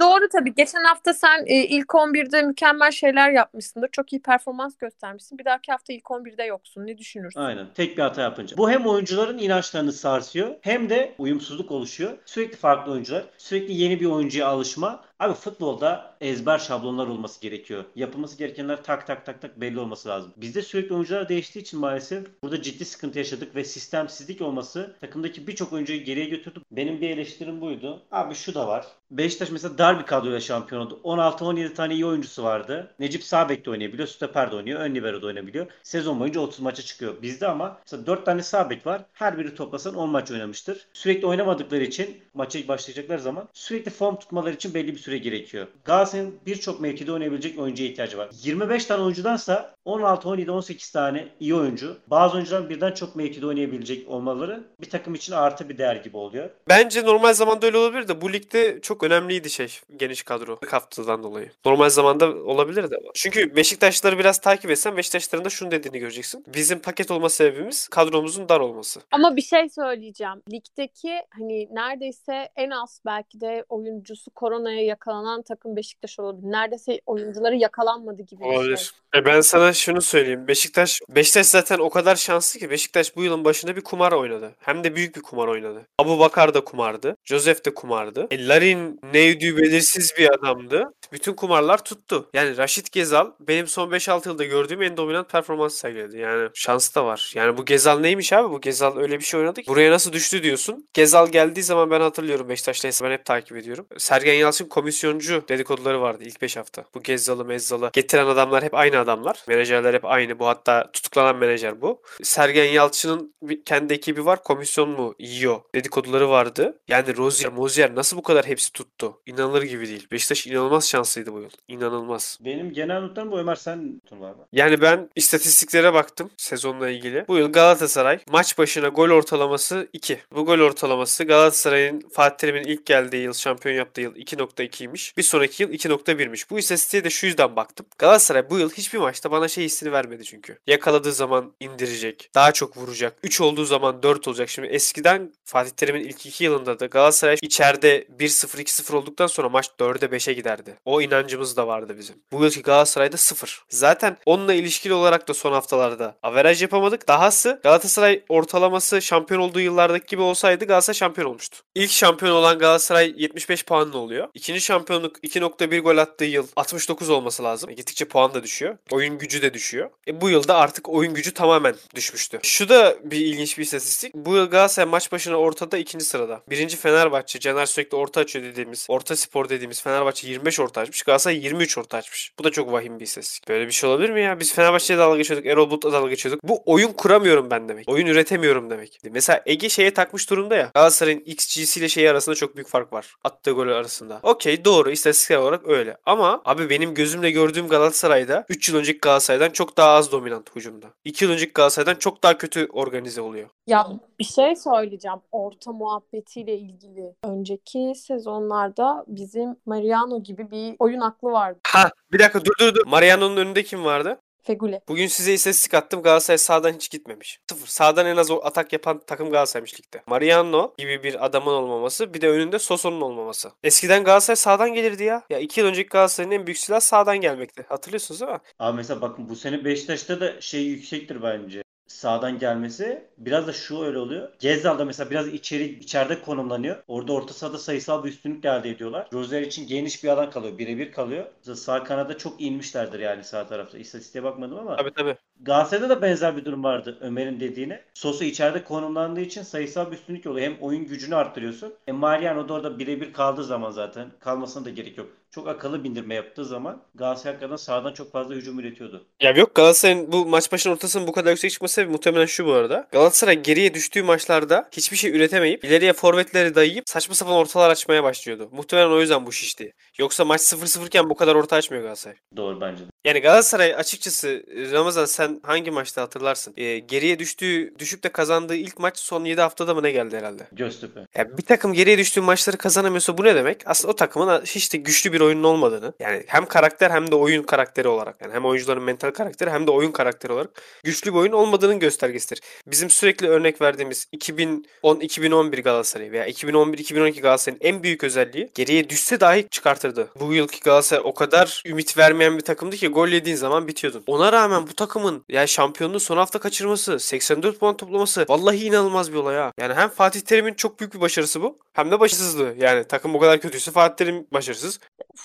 Doğru 0.00 0.28
tabii. 0.32 0.54
Geçen 0.54 0.84
hafta 0.84 1.14
sen 1.14 1.44
e, 1.46 1.54
ilk 1.54 1.88
11'de 1.88 2.42
mükemmel 2.42 2.90
şeyler 2.90 3.30
yapmışsındır. 3.30 3.88
Çok 3.92 4.12
iyi 4.12 4.22
performans 4.22 4.76
göstermişsin. 4.76 5.38
Bir 5.38 5.44
dahaki 5.44 5.72
hafta 5.72 5.92
ilk 5.92 6.04
11'de 6.04 6.44
yoksun. 6.44 6.86
Ne 6.86 6.98
düşünürsün? 6.98 7.40
Aynen. 7.40 7.66
Tek 7.74 7.96
bir 7.96 8.02
hata 8.02 8.22
yapınca. 8.22 8.56
Bu 8.56 8.70
hem 8.70 8.86
oyuncuların 8.86 9.38
inançlarını 9.38 9.92
sarsıyor 9.92 10.54
hem 10.60 10.90
de 10.90 11.14
uyumsuzluk 11.18 11.70
oluşuyor. 11.70 12.18
Sürekli 12.26 12.56
farklı 12.56 12.92
oyuncular. 12.92 13.24
Sürekli 13.38 13.74
yeni 13.74 14.00
bir 14.00 14.06
oyuncuya 14.06 14.48
alışma. 14.48 15.04
Abi 15.20 15.34
futbolda 15.34 16.14
ezber 16.20 16.58
şablonlar 16.58 17.06
olması 17.06 17.40
gerekiyor. 17.40 17.84
Yapılması 17.96 18.38
gerekenler 18.38 18.82
tak 18.82 19.06
tak 19.06 19.26
tak 19.26 19.42
tak 19.42 19.60
belli 19.60 19.80
olması 19.80 20.08
lazım. 20.08 20.32
Bizde 20.36 20.62
sürekli 20.62 20.94
oyuncular 20.94 21.28
değiştiği 21.28 21.62
için 21.62 21.80
maalesef 21.80 22.26
burada 22.42 22.62
ciddi 22.62 22.84
sıkıntı 22.84 23.18
yaşadık 23.18 23.56
ve 23.56 23.64
sistemsizlik 23.64 24.40
olması 24.40 24.96
takımdaki 25.00 25.46
birçok 25.46 25.72
oyuncuyu 25.72 26.04
geriye 26.04 26.26
götürdü. 26.26 26.60
Benim 26.70 27.00
bir 27.00 27.10
eleştirim 27.10 27.60
buydu. 27.60 28.02
Abi 28.10 28.34
şu 28.34 28.54
da 28.54 28.68
var. 28.68 28.86
Beşiktaş 29.10 29.50
mesela 29.50 29.78
dar 29.78 29.98
bir 29.98 30.06
kadroyla 30.06 30.40
şampiyon 30.40 30.86
oldu. 30.86 31.00
16-17 31.04 31.74
tane 31.74 31.94
iyi 31.94 32.06
oyuncusu 32.06 32.42
vardı. 32.42 32.94
Necip 32.98 33.24
sağ 33.24 33.48
bekte 33.48 33.70
oynayabiliyor, 33.70 34.08
stoper 34.08 34.52
de 34.52 34.56
oynuyor, 34.56 34.80
ön 34.80 34.94
libero'da 34.94 35.26
oynayabiliyor. 35.26 35.66
Sezon 35.82 36.20
boyunca 36.20 36.40
30 36.40 36.60
maça 36.60 36.82
çıkıyor. 36.82 37.22
Bizde 37.22 37.48
ama 37.48 37.78
mesela 37.84 38.06
4 38.06 38.24
tane 38.24 38.42
sağ 38.42 38.70
bek 38.70 38.86
var. 38.86 39.02
Her 39.12 39.38
biri 39.38 39.54
toplasan 39.54 39.94
10 39.94 40.10
maç 40.10 40.30
oynamıştır. 40.30 40.86
Sürekli 40.92 41.26
oynamadıkları 41.26 41.84
için 41.84 42.20
maça 42.34 42.68
başlayacakları 42.68 43.20
zaman 43.20 43.48
sürekli 43.52 43.90
form 43.90 44.16
tutmaları 44.16 44.54
için 44.54 44.74
belli 44.74 44.92
bir 44.92 44.98
süre 44.98 45.09
gerekiyor. 45.16 45.66
Galatasaray'ın 45.84 46.34
birçok 46.46 46.80
mevkide 46.80 47.12
oynayabilecek 47.12 47.58
oyuncuya 47.58 47.88
ihtiyacı 47.88 48.18
var. 48.18 48.30
25 48.42 48.84
tane 48.84 49.02
oyuncudansa 49.02 49.74
16, 49.84 50.28
17, 50.28 50.50
18 50.50 50.90
tane 50.90 51.28
iyi 51.40 51.54
oyuncu. 51.54 51.96
Bazı 52.06 52.34
oyuncuların 52.34 52.70
birden 52.70 52.92
çok 52.92 53.16
mevkide 53.16 53.46
oynayabilecek 53.46 54.08
olmaları 54.08 54.64
bir 54.80 54.90
takım 54.90 55.14
için 55.14 55.32
artı 55.32 55.68
bir 55.68 55.78
değer 55.78 55.96
gibi 55.96 56.16
oluyor. 56.16 56.50
Bence 56.68 57.04
normal 57.04 57.32
zamanda 57.32 57.66
öyle 57.66 57.78
olabilir 57.78 58.08
de 58.08 58.20
bu 58.20 58.32
ligde 58.32 58.80
çok 58.80 59.02
önemliydi 59.02 59.50
şey 59.50 59.80
geniş 59.96 60.22
kadro. 60.22 60.58
Haftadan 60.70 61.22
dolayı. 61.22 61.50
Normal 61.64 61.88
zamanda 61.88 62.26
olabilir 62.34 62.90
de. 62.90 62.96
Çünkü 63.14 63.56
Beşiktaşları 63.56 64.18
biraz 64.18 64.38
takip 64.40 64.70
etsen 64.70 64.96
Beşiktaşların 64.96 65.44
da 65.44 65.50
şunu 65.50 65.70
dediğini 65.70 65.98
göreceksin. 65.98 66.44
Bizim 66.54 66.78
paket 66.78 67.10
olma 67.10 67.28
sebebimiz 67.28 67.88
kadromuzun 67.88 68.48
dar 68.48 68.60
olması. 68.60 69.00
Ama 69.10 69.36
bir 69.36 69.42
şey 69.42 69.68
söyleyeceğim. 69.68 70.42
Ligdeki 70.52 71.20
hani 71.38 71.68
neredeyse 71.74 72.48
en 72.56 72.70
az 72.70 73.00
belki 73.06 73.40
de 73.40 73.64
oyuncusu 73.68 74.30
koronaya 74.30 74.82
yakalanan 75.00 75.42
takım 75.42 75.76
Beşiktaş 75.76 76.18
olabilir. 76.18 76.52
Neredeyse 76.52 77.00
oyuncuları 77.06 77.56
yakalanmadı 77.56 78.22
gibi 78.22 78.42
şey. 78.42 78.56
Olabilir. 78.56 78.94
E 79.16 79.24
ben 79.24 79.40
sana 79.40 79.72
şunu 79.72 80.02
söyleyeyim. 80.02 80.48
Beşiktaş 80.48 81.00
Beşiktaş 81.08 81.46
zaten 81.46 81.78
o 81.78 81.90
kadar 81.90 82.16
şanslı 82.16 82.60
ki 82.60 82.70
Beşiktaş 82.70 83.16
bu 83.16 83.22
yılın 83.22 83.44
başında 83.44 83.76
bir 83.76 83.80
kumar 83.80 84.12
oynadı. 84.12 84.54
Hem 84.58 84.84
de 84.84 84.96
büyük 84.96 85.16
bir 85.16 85.22
kumar 85.22 85.48
oynadı. 85.48 85.86
Abu 85.98 86.18
Bakar 86.18 86.54
da 86.54 86.64
kumardı. 86.64 87.16
Joseph 87.24 87.66
de 87.66 87.74
kumardı. 87.74 88.26
E, 88.30 88.48
Larin 88.48 89.00
neydi 89.12 89.56
belirsiz 89.56 90.12
bir 90.18 90.34
adamdı. 90.34 90.92
Bütün 91.12 91.34
kumarlar 91.34 91.84
tuttu. 91.84 92.28
Yani 92.34 92.56
Raşit 92.56 92.92
Gezal 92.92 93.30
benim 93.40 93.66
son 93.66 93.90
5-6 93.90 94.28
yılda 94.28 94.44
gördüğüm 94.44 94.82
en 94.82 94.96
dominant 94.96 95.30
performans 95.30 95.74
sergiledi. 95.74 96.18
Yani 96.18 96.48
şans 96.54 96.94
da 96.94 97.04
var. 97.04 97.32
Yani 97.34 97.56
bu 97.56 97.64
Gezal 97.64 97.98
neymiş 98.00 98.32
abi? 98.32 98.50
Bu 98.50 98.60
Gezal 98.60 98.96
öyle 98.96 99.18
bir 99.18 99.24
şey 99.24 99.40
oynadı 99.40 99.62
ki. 99.62 99.68
Buraya 99.68 99.90
nasıl 99.90 100.12
düştü 100.12 100.42
diyorsun. 100.42 100.88
Gezal 100.94 101.28
geldiği 101.28 101.62
zaman 101.62 101.90
ben 101.90 102.00
hatırlıyorum 102.00 102.48
Beşiktaş'ta 102.48 102.90
ben 103.04 103.10
hep 103.10 103.24
takip 103.24 103.56
ediyorum. 103.56 103.86
Sergen 103.98 104.34
Yalçın 104.34 104.68
komisyoncu 104.90 105.44
dedikoduları 105.48 106.00
vardı 106.00 106.24
ilk 106.24 106.42
5 106.42 106.56
hafta. 106.56 106.84
Bu 106.94 107.02
Gezzal'ı 107.02 107.44
Mezzal'ı 107.44 107.90
getiren 107.92 108.26
adamlar 108.26 108.64
hep 108.64 108.74
aynı 108.74 108.98
adamlar. 108.98 109.44
Menajerler 109.48 109.94
hep 109.94 110.04
aynı. 110.04 110.38
Bu 110.38 110.46
hatta 110.46 110.90
tutuklanan 110.92 111.36
menajer 111.36 111.80
bu. 111.80 112.02
Sergen 112.22 112.64
Yalçın'ın 112.64 113.34
kendi 113.64 113.94
ekibi 113.94 114.24
var. 114.24 114.42
Komisyon 114.42 114.88
mu 114.88 115.14
yiyor 115.18 115.60
dedikoduları 115.74 116.30
vardı. 116.30 116.80
Yani 116.88 117.16
Rozier, 117.16 117.52
Mozier 117.52 117.94
nasıl 117.94 118.16
bu 118.16 118.22
kadar 118.22 118.46
hepsi 118.46 118.72
tuttu? 118.72 119.20
İnanılır 119.26 119.62
gibi 119.62 119.88
değil. 119.88 120.06
Beşiktaş 120.12 120.46
inanılmaz 120.46 120.88
şanslıydı 120.88 121.32
bu 121.32 121.40
yıl. 121.40 121.50
İnanılmaz. 121.68 122.38
Benim 122.40 122.72
genel 122.72 123.00
notlarım 123.00 123.32
bu 123.32 123.38
Ömer 123.38 123.56
sen 123.56 124.00
var 124.12 124.30
mı? 124.30 124.46
Yani 124.52 124.80
ben 124.80 125.10
istatistiklere 125.16 125.94
baktım 125.94 126.30
sezonla 126.36 126.90
ilgili. 126.90 127.24
Bu 127.28 127.36
yıl 127.36 127.52
Galatasaray 127.52 128.18
maç 128.30 128.58
başına 128.58 128.88
gol 128.88 129.10
ortalaması 129.10 129.88
2. 129.92 130.18
Bu 130.34 130.46
gol 130.46 130.58
ortalaması 130.58 131.24
Galatasaray'ın 131.24 132.00
Fatih 132.12 132.36
Terim'in 132.36 132.64
ilk 132.64 132.86
geldiği 132.86 133.22
yıl, 133.22 133.32
şampiyon 133.32 133.76
yaptığı 133.76 134.00
yıl 134.00 134.14
2.2 134.16 134.79
iyiymiş. 134.80 135.16
Bir 135.16 135.22
sonraki 135.22 135.62
yıl 135.62 135.70
2.1'miş. 135.70 136.50
Bu 136.50 136.58
istatistiğe 136.58 137.04
de 137.04 137.10
şu 137.10 137.26
yüzden 137.26 137.56
baktım. 137.56 137.86
Galatasaray 137.98 138.50
bu 138.50 138.58
yıl 138.58 138.70
hiçbir 138.70 138.98
maçta 138.98 139.30
bana 139.30 139.48
şey 139.48 139.64
hissini 139.64 139.92
vermedi 139.92 140.24
çünkü. 140.24 140.58
Yakaladığı 140.66 141.12
zaman 141.12 141.52
indirecek. 141.60 142.30
Daha 142.34 142.52
çok 142.52 142.76
vuracak. 142.76 143.16
3 143.22 143.40
olduğu 143.40 143.64
zaman 143.64 144.02
4 144.02 144.28
olacak. 144.28 144.48
Şimdi 144.48 144.68
eskiden 144.68 145.32
Fatih 145.44 145.70
Terim'in 145.70 146.04
ilk 146.04 146.26
2 146.26 146.44
yılında 146.44 146.80
da 146.80 146.86
Galatasaray 146.86 147.36
içeride 147.42 148.06
1-0 148.18 148.60
2-0 148.60 148.96
olduktan 148.96 149.26
sonra 149.26 149.48
maç 149.48 149.70
4'e 149.80 150.16
5'e 150.16 150.32
giderdi. 150.32 150.76
O 150.84 151.00
inancımız 151.00 151.56
da 151.56 151.66
vardı 151.66 151.94
bizim. 151.98 152.16
Bu 152.32 152.44
yılki 152.44 152.62
Galatasaray'da 152.62 153.16
0. 153.16 153.64
Zaten 153.68 154.16
onunla 154.26 154.54
ilişkili 154.54 154.92
olarak 154.92 155.28
da 155.28 155.34
son 155.34 155.52
haftalarda 155.52 156.18
averaj 156.22 156.62
yapamadık. 156.62 157.08
Dahası 157.08 157.60
Galatasaray 157.62 158.22
ortalaması 158.28 159.02
şampiyon 159.02 159.40
olduğu 159.40 159.60
yıllardaki 159.60 160.06
gibi 160.06 160.22
olsaydı 160.22 160.64
Galatasaray 160.64 160.96
şampiyon 160.98 161.28
olmuştu. 161.28 161.58
İlk 161.74 161.90
şampiyon 161.90 162.32
olan 162.32 162.58
Galatasaray 162.58 163.14
75 163.16 163.64
puanlı 163.64 163.98
oluyor. 163.98 164.28
İkinci 164.34 164.59
şampiyonluk 164.60 165.24
2.1 165.24 165.78
gol 165.80 165.96
attığı 165.96 166.24
yıl 166.24 166.46
69 166.56 167.10
olması 167.10 167.42
lazım. 167.44 167.70
E, 167.70 167.72
gittikçe 167.72 168.04
puan 168.04 168.34
da 168.34 168.42
düşüyor. 168.42 168.76
Oyun 168.90 169.18
gücü 169.18 169.42
de 169.42 169.54
düşüyor. 169.54 169.90
E, 170.08 170.20
bu 170.20 170.30
yılda 170.30 170.56
artık 170.56 170.88
oyun 170.88 171.14
gücü 171.14 171.34
tamamen 171.34 171.74
düşmüştü. 171.94 172.38
Şu 172.42 172.68
da 172.68 172.96
bir 173.04 173.18
ilginç 173.18 173.58
bir 173.58 173.62
istatistik. 173.62 174.14
Bu 174.14 174.36
yıl 174.36 174.50
Galatasaray 174.50 174.90
maç 174.90 175.12
başına 175.12 175.36
ortada 175.36 175.78
ikinci 175.78 176.04
sırada. 176.04 176.42
Birinci 176.50 176.76
Fenerbahçe. 176.76 177.40
Caner 177.40 177.66
sürekli 177.66 177.96
orta 177.96 178.20
açıyor 178.20 178.44
dediğimiz, 178.44 178.86
orta 178.88 179.16
spor 179.16 179.48
dediğimiz 179.48 179.82
Fenerbahçe 179.82 180.28
25 180.28 180.60
orta 180.60 180.80
açmış. 180.80 181.02
Galatasaray 181.02 181.44
23 181.44 181.78
orta 181.78 181.96
açmış. 181.96 182.32
Bu 182.38 182.44
da 182.44 182.50
çok 182.50 182.72
vahim 182.72 183.00
bir 183.00 183.04
istatistik. 183.04 183.48
Böyle 183.48 183.66
bir 183.66 183.72
şey 183.72 183.90
olabilir 183.90 184.10
mi 184.10 184.22
ya? 184.22 184.40
Biz 184.40 184.54
Fenerbahçe'ye 184.54 184.98
dalga 184.98 185.16
geçiyorduk. 185.16 185.46
Erol 185.46 185.70
Bulut'la 185.70 185.92
dalga 185.92 186.10
geçiyorduk. 186.10 186.44
Bu 186.44 186.62
oyun 186.66 186.92
kuramıyorum 186.92 187.50
ben 187.50 187.68
demek. 187.68 187.88
Oyun 187.88 188.06
üretemiyorum 188.06 188.70
demek. 188.70 189.00
Mesela 189.10 189.42
Ege 189.46 189.68
şeye 189.68 189.94
takmış 189.94 190.30
durumda 190.30 190.56
ya. 190.56 190.70
Galatasaray'ın 190.74 191.20
XG'si 191.20 191.80
ile 191.80 191.88
şeyi 191.88 192.10
arasında 192.10 192.34
çok 192.34 192.56
büyük 192.56 192.68
fark 192.68 192.92
var. 192.92 193.14
Attığı 193.24 193.50
gol 193.50 193.68
arasında. 193.68 194.20
Okey 194.22 194.49
doğru 194.64 194.90
istatistiksel 194.90 195.38
olarak 195.38 195.68
öyle. 195.68 195.96
Ama 196.06 196.42
abi 196.44 196.70
benim 196.70 196.94
gözümle 196.94 197.30
gördüğüm 197.30 197.68
Galatasaray'da 197.68 198.44
3 198.48 198.68
yıl 198.68 198.76
önceki 198.76 199.00
Galatasaray'dan 199.00 199.50
çok 199.50 199.76
daha 199.76 199.90
az 199.90 200.12
dominant 200.12 200.56
hücumda. 200.56 200.86
2 201.04 201.24
yıl 201.24 201.32
önceki 201.32 201.52
Galatasaray'dan 201.52 201.98
çok 201.98 202.22
daha 202.22 202.38
kötü 202.38 202.66
organize 202.66 203.20
oluyor. 203.20 203.48
Ya 203.66 203.86
bir 204.18 204.24
şey 204.24 204.56
söyleyeceğim 204.56 205.18
orta 205.32 205.72
muhabbetiyle 205.72 206.58
ilgili. 206.58 207.14
Önceki 207.24 207.92
sezonlarda 207.96 209.04
bizim 209.06 209.56
Mariano 209.66 210.22
gibi 210.22 210.50
bir 210.50 210.76
oyun 210.78 211.00
aklı 211.00 211.28
vardı. 211.30 211.58
Ha 211.66 211.90
bir 212.12 212.18
dakika 212.18 212.44
dur 212.44 212.52
dur 212.60 212.74
dur. 212.74 212.86
Mariano'nun 212.86 213.36
önünde 213.36 213.62
kim 213.62 213.84
vardı? 213.84 214.20
Fegule. 214.42 214.80
Bugün 214.88 215.06
size 215.06 215.32
istatistik 215.32 215.74
attım. 215.74 216.02
Galatasaray 216.02 216.38
sağdan 216.38 216.72
hiç 216.72 216.90
gitmemiş. 216.90 217.38
Sıfır. 217.50 217.66
Sağdan 217.66 218.06
en 218.06 218.16
az 218.16 218.30
o 218.30 218.40
atak 218.44 218.72
yapan 218.72 219.00
takım 219.06 219.30
Galatasaray'mış 219.30 219.80
ligde. 219.80 220.02
Mariano 220.06 220.74
gibi 220.78 221.02
bir 221.02 221.24
adamın 221.24 221.52
olmaması 221.52 222.14
bir 222.14 222.20
de 222.20 222.28
önünde 222.28 222.58
Soson'un 222.58 223.00
olmaması. 223.00 223.52
Eskiden 223.62 224.04
Galatasaray 224.04 224.36
sağdan 224.36 224.74
gelirdi 224.74 225.04
ya. 225.04 225.22
Ya 225.30 225.38
iki 225.38 225.60
yıl 225.60 225.66
önceki 225.66 225.88
Galatasaray'ın 225.88 226.40
en 226.40 226.46
büyük 226.46 226.58
silahı 226.58 226.80
sağdan 226.80 227.20
gelmekti. 227.20 227.64
Hatırlıyorsunuz 227.68 228.20
değil 228.20 228.32
mi? 228.32 228.38
Abi 228.58 228.76
mesela 228.76 229.00
bakın 229.00 229.28
bu 229.28 229.36
sene 229.36 229.64
Beşiktaş'ta 229.64 230.20
da 230.20 230.40
şey 230.40 230.62
yüksektir 230.62 231.22
bence. 231.22 231.62
Sağdan 231.90 232.38
gelmesi. 232.38 233.04
Biraz 233.18 233.46
da 233.46 233.52
şu 233.52 233.82
öyle 233.82 233.98
oluyor. 233.98 234.28
Gezzal'da 234.38 234.84
mesela 234.84 235.10
biraz 235.10 235.28
içeri 235.28 235.64
içeride 235.64 236.22
konumlanıyor. 236.22 236.76
Orada 236.88 237.12
orta 237.12 237.34
sahada 237.34 237.58
sayısal 237.58 238.04
bir 238.04 238.08
üstünlük 238.08 238.44
elde 238.44 238.70
ediyorlar. 238.70 239.08
Rozier 239.12 239.42
için 239.42 239.66
geniş 239.66 240.04
bir 240.04 240.08
alan 240.08 240.30
kalıyor. 240.30 240.58
Birebir 240.58 240.92
kalıyor. 240.92 241.24
Mesela 241.38 241.56
sağ 241.56 241.84
kanada 241.84 242.18
çok 242.18 242.40
inmişlerdir 242.40 243.00
yani 243.00 243.24
sağ 243.24 243.46
tarafta. 243.46 243.78
İstatistiğe 243.78 244.24
bakmadım 244.24 244.58
ama. 244.58 244.76
Tabii 244.76 244.92
tabii. 244.92 245.16
Galatasaray'da 245.40 245.88
da 245.88 246.02
benzer 246.02 246.36
bir 246.36 246.44
durum 246.44 246.64
vardı 246.64 246.98
Ömer'in 247.00 247.40
dediğine. 247.40 247.80
Sosu 247.94 248.24
içeride 248.24 248.64
konumlandığı 248.64 249.20
için 249.20 249.42
sayısal 249.42 249.90
bir 249.90 249.96
üstünlük 249.96 250.26
oluyor. 250.26 250.46
Hem 250.46 250.58
oyun 250.60 250.86
gücünü 250.86 251.14
arttırıyorsun. 251.14 251.74
Hem 251.86 251.96
Mariano 251.96 252.48
da 252.48 252.52
orada 252.52 252.78
birebir 252.78 253.12
kaldığı 253.12 253.44
zaman 253.44 253.70
zaten 253.70 254.10
kalmasına 254.20 254.64
da 254.64 254.70
gerek 254.70 254.98
yok. 254.98 255.08
Çok 255.30 255.48
akıllı 255.48 255.84
bindirme 255.84 256.14
yaptığı 256.14 256.44
zaman 256.44 256.82
Galatasaray 256.94 257.32
hakikaten 257.32 257.56
sağdan 257.56 257.92
çok 257.92 258.12
fazla 258.12 258.34
hücum 258.34 258.60
üretiyordu. 258.60 259.06
Ya 259.22 259.30
yok 259.30 259.54
Galatasaray'ın 259.54 260.12
bu 260.12 260.26
maç 260.26 260.52
başının 260.52 260.74
ortasının 260.74 261.06
bu 261.06 261.12
kadar 261.12 261.30
yüksek 261.30 261.50
çıkması 261.50 261.86
muhtemelen 261.86 262.26
şu 262.26 262.46
bu 262.46 262.52
arada. 262.52 262.88
Galatasaray 262.92 263.42
geriye 263.42 263.74
düştüğü 263.74 264.02
maçlarda 264.02 264.68
hiçbir 264.72 264.96
şey 264.96 265.10
üretemeyip 265.16 265.64
ileriye 265.64 265.92
forvetleri 265.92 266.54
dayayıp 266.54 266.88
saçma 266.88 267.14
sapan 267.14 267.34
ortalar 267.34 267.70
açmaya 267.70 268.04
başlıyordu. 268.04 268.48
Muhtemelen 268.52 268.90
o 268.90 269.00
yüzden 269.00 269.26
bu 269.26 269.32
şişti. 269.32 269.72
Yoksa 269.98 270.24
maç 270.24 270.40
0-0 270.40 270.86
iken 270.86 271.10
bu 271.10 271.14
kadar 271.16 271.34
orta 271.34 271.56
açmıyor 271.56 271.82
Galatasaray. 271.82 272.16
Doğru 272.36 272.60
bence 272.60 272.84
de. 272.84 272.88
Yani 273.04 273.20
Galatasaray 273.20 273.74
açıkçası 273.74 274.44
Ramazan 274.72 275.04
sen 275.04 275.40
hangi 275.42 275.70
maçta 275.70 276.02
hatırlarsın? 276.02 276.54
Ee, 276.56 276.78
geriye 276.78 277.18
düştüğü, 277.18 277.78
düşüp 277.78 278.02
de 278.02 278.08
kazandığı 278.08 278.56
ilk 278.56 278.78
maç 278.78 278.98
son 278.98 279.24
7 279.24 279.40
haftada 279.40 279.74
mı 279.74 279.82
ne 279.82 279.90
geldi 279.90 280.16
herhalde? 280.16 280.48
Göztepe. 280.52 281.00
Yani 281.16 281.38
bir 281.38 281.42
takım 281.42 281.72
geriye 281.72 281.98
düştüğü 281.98 282.20
maçları 282.20 282.56
kazanamıyorsa 282.56 283.18
bu 283.18 283.24
ne 283.24 283.34
demek? 283.34 283.62
Aslında 283.66 283.92
o 283.92 283.96
takımın 283.96 284.42
hiç 284.44 284.72
de 284.72 284.78
güçlü 284.78 285.12
bir 285.12 285.19
oyunun 285.20 285.44
olmadığını. 285.44 285.92
Yani 286.00 286.24
hem 286.26 286.46
karakter 286.46 286.90
hem 286.90 287.10
de 287.10 287.14
oyun 287.14 287.42
karakteri 287.42 287.88
olarak. 287.88 288.16
Yani 288.22 288.34
hem 288.34 288.44
oyuncuların 288.44 288.82
mental 288.82 289.10
karakteri 289.10 289.50
hem 289.50 289.66
de 289.66 289.70
oyun 289.70 289.92
karakteri 289.92 290.32
olarak 290.32 290.62
güçlü 290.84 291.10
bir 291.12 291.18
oyun 291.18 291.32
olmadığının 291.32 291.78
göstergesidir. 291.78 292.40
Bizim 292.66 292.90
sürekli 292.90 293.28
örnek 293.28 293.60
verdiğimiz 293.60 294.06
2010-2011 294.16 295.62
Galatasaray 295.62 296.12
veya 296.12 296.28
2011-2012 296.28 297.20
Galatasaray'ın 297.20 297.60
en 297.60 297.82
büyük 297.82 298.04
özelliği 298.04 298.50
geriye 298.54 298.90
düşse 298.90 299.20
dahi 299.20 299.48
çıkartırdı. 299.50 300.08
Bu 300.20 300.34
yılki 300.34 300.60
Galatasaray 300.60 301.02
o 301.06 301.14
kadar 301.14 301.62
ümit 301.66 301.98
vermeyen 301.98 302.38
bir 302.38 302.44
takımdı 302.44 302.76
ki 302.76 302.88
gol 302.88 303.08
yediğin 303.08 303.36
zaman 303.36 303.68
bitiyordun. 303.68 304.02
Ona 304.06 304.32
rağmen 304.32 304.66
bu 304.66 304.74
takımın 304.74 305.24
yani 305.28 305.48
şampiyonluğu 305.48 306.00
son 306.00 306.16
hafta 306.16 306.38
kaçırması, 306.38 306.98
84 307.00 307.60
puan 307.60 307.76
toplaması 307.76 308.26
vallahi 308.28 308.64
inanılmaz 308.64 309.12
bir 309.12 309.16
olay 309.16 309.36
ha. 309.36 309.52
Yani 309.60 309.74
hem 309.74 309.88
Fatih 309.88 310.20
Terim'in 310.20 310.54
çok 310.54 310.80
büyük 310.80 310.94
bir 310.94 311.00
başarısı 311.00 311.42
bu 311.42 311.58
hem 311.72 311.90
de 311.90 312.00
başarısızlığı. 312.00 312.54
Yani 312.58 312.84
takım 312.84 313.14
bu 313.14 313.20
kadar 313.20 313.40
kötüyse 313.40 313.70
Fatih 313.70 313.96
Terim 313.96 314.26
başarısız. 314.32 314.80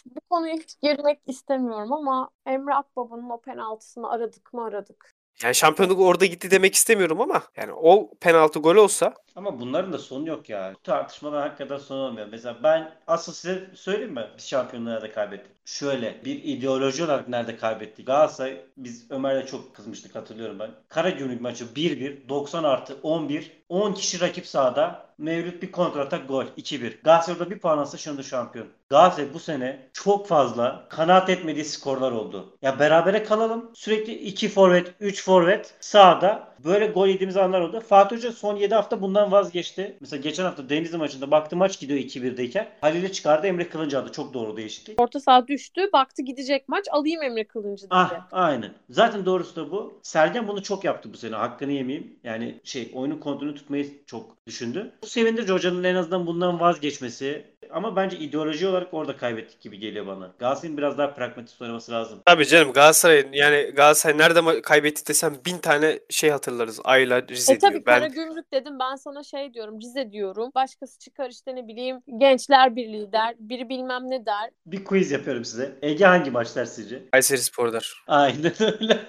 Bu 0.05 0.19
konuya 0.29 0.55
hiç 0.55 0.81
girmek 0.81 1.19
istemiyorum 1.27 1.93
ama 1.93 2.29
Emre 2.45 2.73
Akbaba'nın 2.73 3.29
o 3.29 3.41
penaltısını 3.41 4.09
aradık 4.11 4.53
mı 4.53 4.63
aradık. 4.65 5.11
Yani 5.43 5.55
şampiyonluk 5.55 5.99
orada 5.99 6.25
gitti 6.25 6.51
demek 6.51 6.75
istemiyorum 6.75 7.21
ama 7.21 7.43
yani 7.57 7.73
o 7.73 8.11
penaltı 8.21 8.59
gol 8.59 8.75
olsa 8.75 9.13
Ama 9.35 9.59
bunların 9.59 9.93
da 9.93 9.97
sonu 9.97 10.27
yok 10.27 10.49
ya. 10.49 10.73
Bu 10.75 10.81
tartışmalar 10.81 11.41
hakikaten 11.49 11.77
sonu 11.77 11.99
olmuyor. 11.99 12.27
Mesela 12.31 12.63
ben 12.63 12.95
asıl 13.07 13.33
size 13.33 13.71
söyleyeyim 13.75 14.13
mi? 14.13 14.29
Biz 14.37 14.47
şampiyonluğu 14.47 14.89
nerede 14.89 15.11
kaybettik? 15.11 15.54
Şöyle 15.65 16.25
bir 16.25 16.43
ideoloji 16.43 17.03
olarak 17.03 17.27
nerede 17.27 17.57
kaybettik? 17.57 18.07
Galatasaray 18.07 18.65
biz 18.77 19.11
Ömer'le 19.11 19.45
çok 19.45 19.75
kızmıştık 19.75 20.15
hatırlıyorum 20.15 20.59
ben. 20.59 20.71
Karagümrük 20.89 21.41
maçı 21.41 21.65
1-1 21.65 22.29
90 22.29 22.63
artı 22.63 22.97
11 23.03 23.51
10 23.69 23.93
kişi 23.93 24.21
rakip 24.21 24.47
sahada 24.47 25.05
Mevlüt 25.17 25.61
bir 25.61 25.71
kontratak 25.71 26.27
gol 26.27 26.45
2-1. 26.45 27.01
Galatasaray'da 27.03 27.49
bir 27.49 27.59
puan 27.59 27.77
alsa 27.77 27.97
şimdi 27.97 28.23
şampiyon. 28.23 28.67
Galatasaray 28.89 29.33
bu 29.33 29.39
sene 29.39 29.89
çok 29.93 30.27
fazla 30.27 30.85
kanaat 30.89 31.29
etmediği 31.29 31.65
skorlar 31.65 32.11
oldu. 32.11 32.57
Ya 32.61 32.79
berabere 32.79 33.23
kalalım. 33.23 33.71
Sürekli 33.73 34.13
2 34.13 34.49
forvet, 34.49 34.93
3 34.99 35.23
forvet 35.23 35.73
sahada 35.79 36.54
böyle 36.63 36.87
gol 36.87 37.07
yediğimiz 37.07 37.37
anlar 37.37 37.61
oldu. 37.61 37.79
Fatih 37.79 38.15
Hoca 38.15 38.31
son 38.31 38.55
7 38.55 38.75
hafta 38.75 39.01
bundan 39.01 39.31
vazgeçti. 39.31 39.97
Mesela 39.99 40.21
geçen 40.21 40.43
hafta 40.43 40.69
Denizli 40.69 40.97
maçında 40.97 41.31
baktı 41.31 41.55
maç 41.55 41.79
gidiyor 41.79 41.99
2-1'deyken. 41.99 42.67
Halil'i 42.81 43.11
çıkardı 43.11 43.47
Emre 43.47 43.69
Kılıncı 43.69 43.99
aldı. 43.99 44.11
Çok 44.11 44.33
doğru 44.33 44.57
değişiklik. 44.57 45.01
Orta 45.01 45.19
saha 45.19 45.47
düştü. 45.47 45.81
Baktı 45.93 46.21
gidecek 46.21 46.69
maç. 46.69 46.85
Alayım 46.91 47.21
Emre 47.23 47.43
Kılıncı 47.43 47.81
dedi. 47.81 47.89
Ah 47.89 48.27
aynen. 48.31 48.73
Zaten 48.89 49.25
doğrusu 49.25 49.55
da 49.55 49.71
bu. 49.71 49.99
Sergen 50.03 50.47
bunu 50.47 50.63
çok 50.63 50.83
yaptı 50.83 51.13
bu 51.13 51.17
sene. 51.17 51.35
Hakkını 51.35 51.71
yemeyeyim. 51.71 52.19
Yani 52.23 52.59
şey 52.63 52.91
oyunun 52.93 53.17
kontrolünü 53.17 53.55
tutmayı 53.55 54.05
çok 54.05 54.45
düşündü. 54.47 54.91
Bu 55.03 55.07
sevindirici 55.07 55.53
hocanın 55.53 55.83
en 55.83 55.95
azından 55.95 56.27
bundan 56.27 56.59
vazgeçmesi. 56.59 57.45
Ama 57.75 57.95
bence 57.95 58.17
ideoloji 58.17 58.67
olarak 58.67 58.93
orada 58.93 59.17
kaybettik 59.17 59.61
gibi 59.61 59.79
geliyor 59.79 60.07
bana. 60.07 60.31
Galatasaray'ın 60.39 60.77
biraz 60.77 60.97
daha 60.97 61.13
pragmatist 61.13 61.61
oynaması 61.61 61.91
lazım. 61.91 62.19
Tabii 62.25 62.45
canım 62.45 62.73
Galatasaray 62.73 63.25
yani 63.33 63.71
Galatasaray 63.75 64.17
nerede 64.17 64.39
ma- 64.39 64.61
kaybetti 64.61 65.07
desem 65.07 65.35
bin 65.45 65.57
tane 65.57 65.99
şey 66.09 66.29
hatırlarız. 66.29 66.79
Ayla 66.83 67.21
Rize 67.27 67.53
E 67.53 67.57
tabii 67.57 67.73
diyor. 67.73 67.85
Ben 67.85 67.99
Karagümrük 67.99 68.53
dedim 68.53 68.79
ben 68.79 68.95
sana 68.95 69.23
şey 69.23 69.53
diyorum 69.53 69.81
Rize 69.81 70.11
diyorum. 70.11 70.51
Başkası 70.55 70.99
çıkar 70.99 71.29
işte 71.29 71.55
ne 71.55 71.67
bileyim 71.67 71.97
Gençler 72.17 72.75
Birliği 72.75 73.11
der. 73.11 73.35
Biri 73.39 73.69
bilmem 73.69 74.09
ne 74.09 74.25
der. 74.25 74.49
Bir 74.65 74.85
quiz 74.85 75.11
yapıyorum 75.11 75.45
size. 75.45 75.75
Ege 75.81 76.05
hangi 76.05 76.31
maç 76.31 76.55
der 76.55 76.65
sizce? 76.65 77.09
Kayseri 77.11 77.41
Spor 77.41 77.73
der. 77.73 77.93
Aynen 78.07 78.53
öyle. 78.59 78.99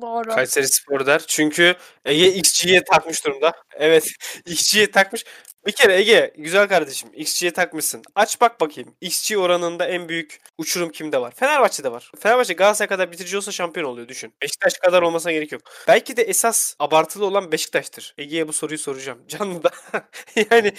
Doğru. 0.00 0.28
Kayseri 0.30 0.68
Spor 0.68 1.06
der. 1.06 1.22
Çünkü 1.26 1.74
Ege 2.04 2.26
XG'ye 2.28 2.84
takmış 2.84 3.24
durumda. 3.24 3.52
Evet 3.76 4.08
XG'ye 4.46 4.90
takmış. 4.90 5.24
Bir 5.66 5.72
kere 5.72 5.96
Ege 5.98 6.32
güzel 6.38 6.68
kardeşim 6.68 7.10
XG'ye 7.14 7.52
takmışsın. 7.52 8.02
Aç 8.14 8.40
bak 8.40 8.60
bakayım. 8.60 8.94
XG 9.00 9.36
oranında 9.38 9.86
en 9.86 10.08
büyük 10.08 10.40
uçurum 10.58 10.90
kimde 10.90 11.20
var? 11.20 11.32
Fenerbahçe'de 11.36 11.92
var. 11.92 12.10
Fenerbahçe 12.20 12.54
Galatasaray 12.54 12.88
kadar 12.88 13.12
bitirici 13.12 13.36
olsa 13.36 13.52
şampiyon 13.52 13.86
oluyor 13.86 14.08
düşün. 14.08 14.34
Beşiktaş 14.42 14.72
kadar 14.78 15.02
olmasına 15.02 15.32
gerek 15.32 15.52
yok. 15.52 15.62
Belki 15.88 16.16
de 16.16 16.22
esas 16.22 16.74
abartılı 16.78 17.26
olan 17.26 17.52
Beşiktaş'tır. 17.52 18.14
Ege'ye 18.18 18.48
bu 18.48 18.52
soruyu 18.52 18.78
soracağım. 18.78 19.18
Canlı 19.28 19.62
da. 19.62 19.70
yani 20.50 20.72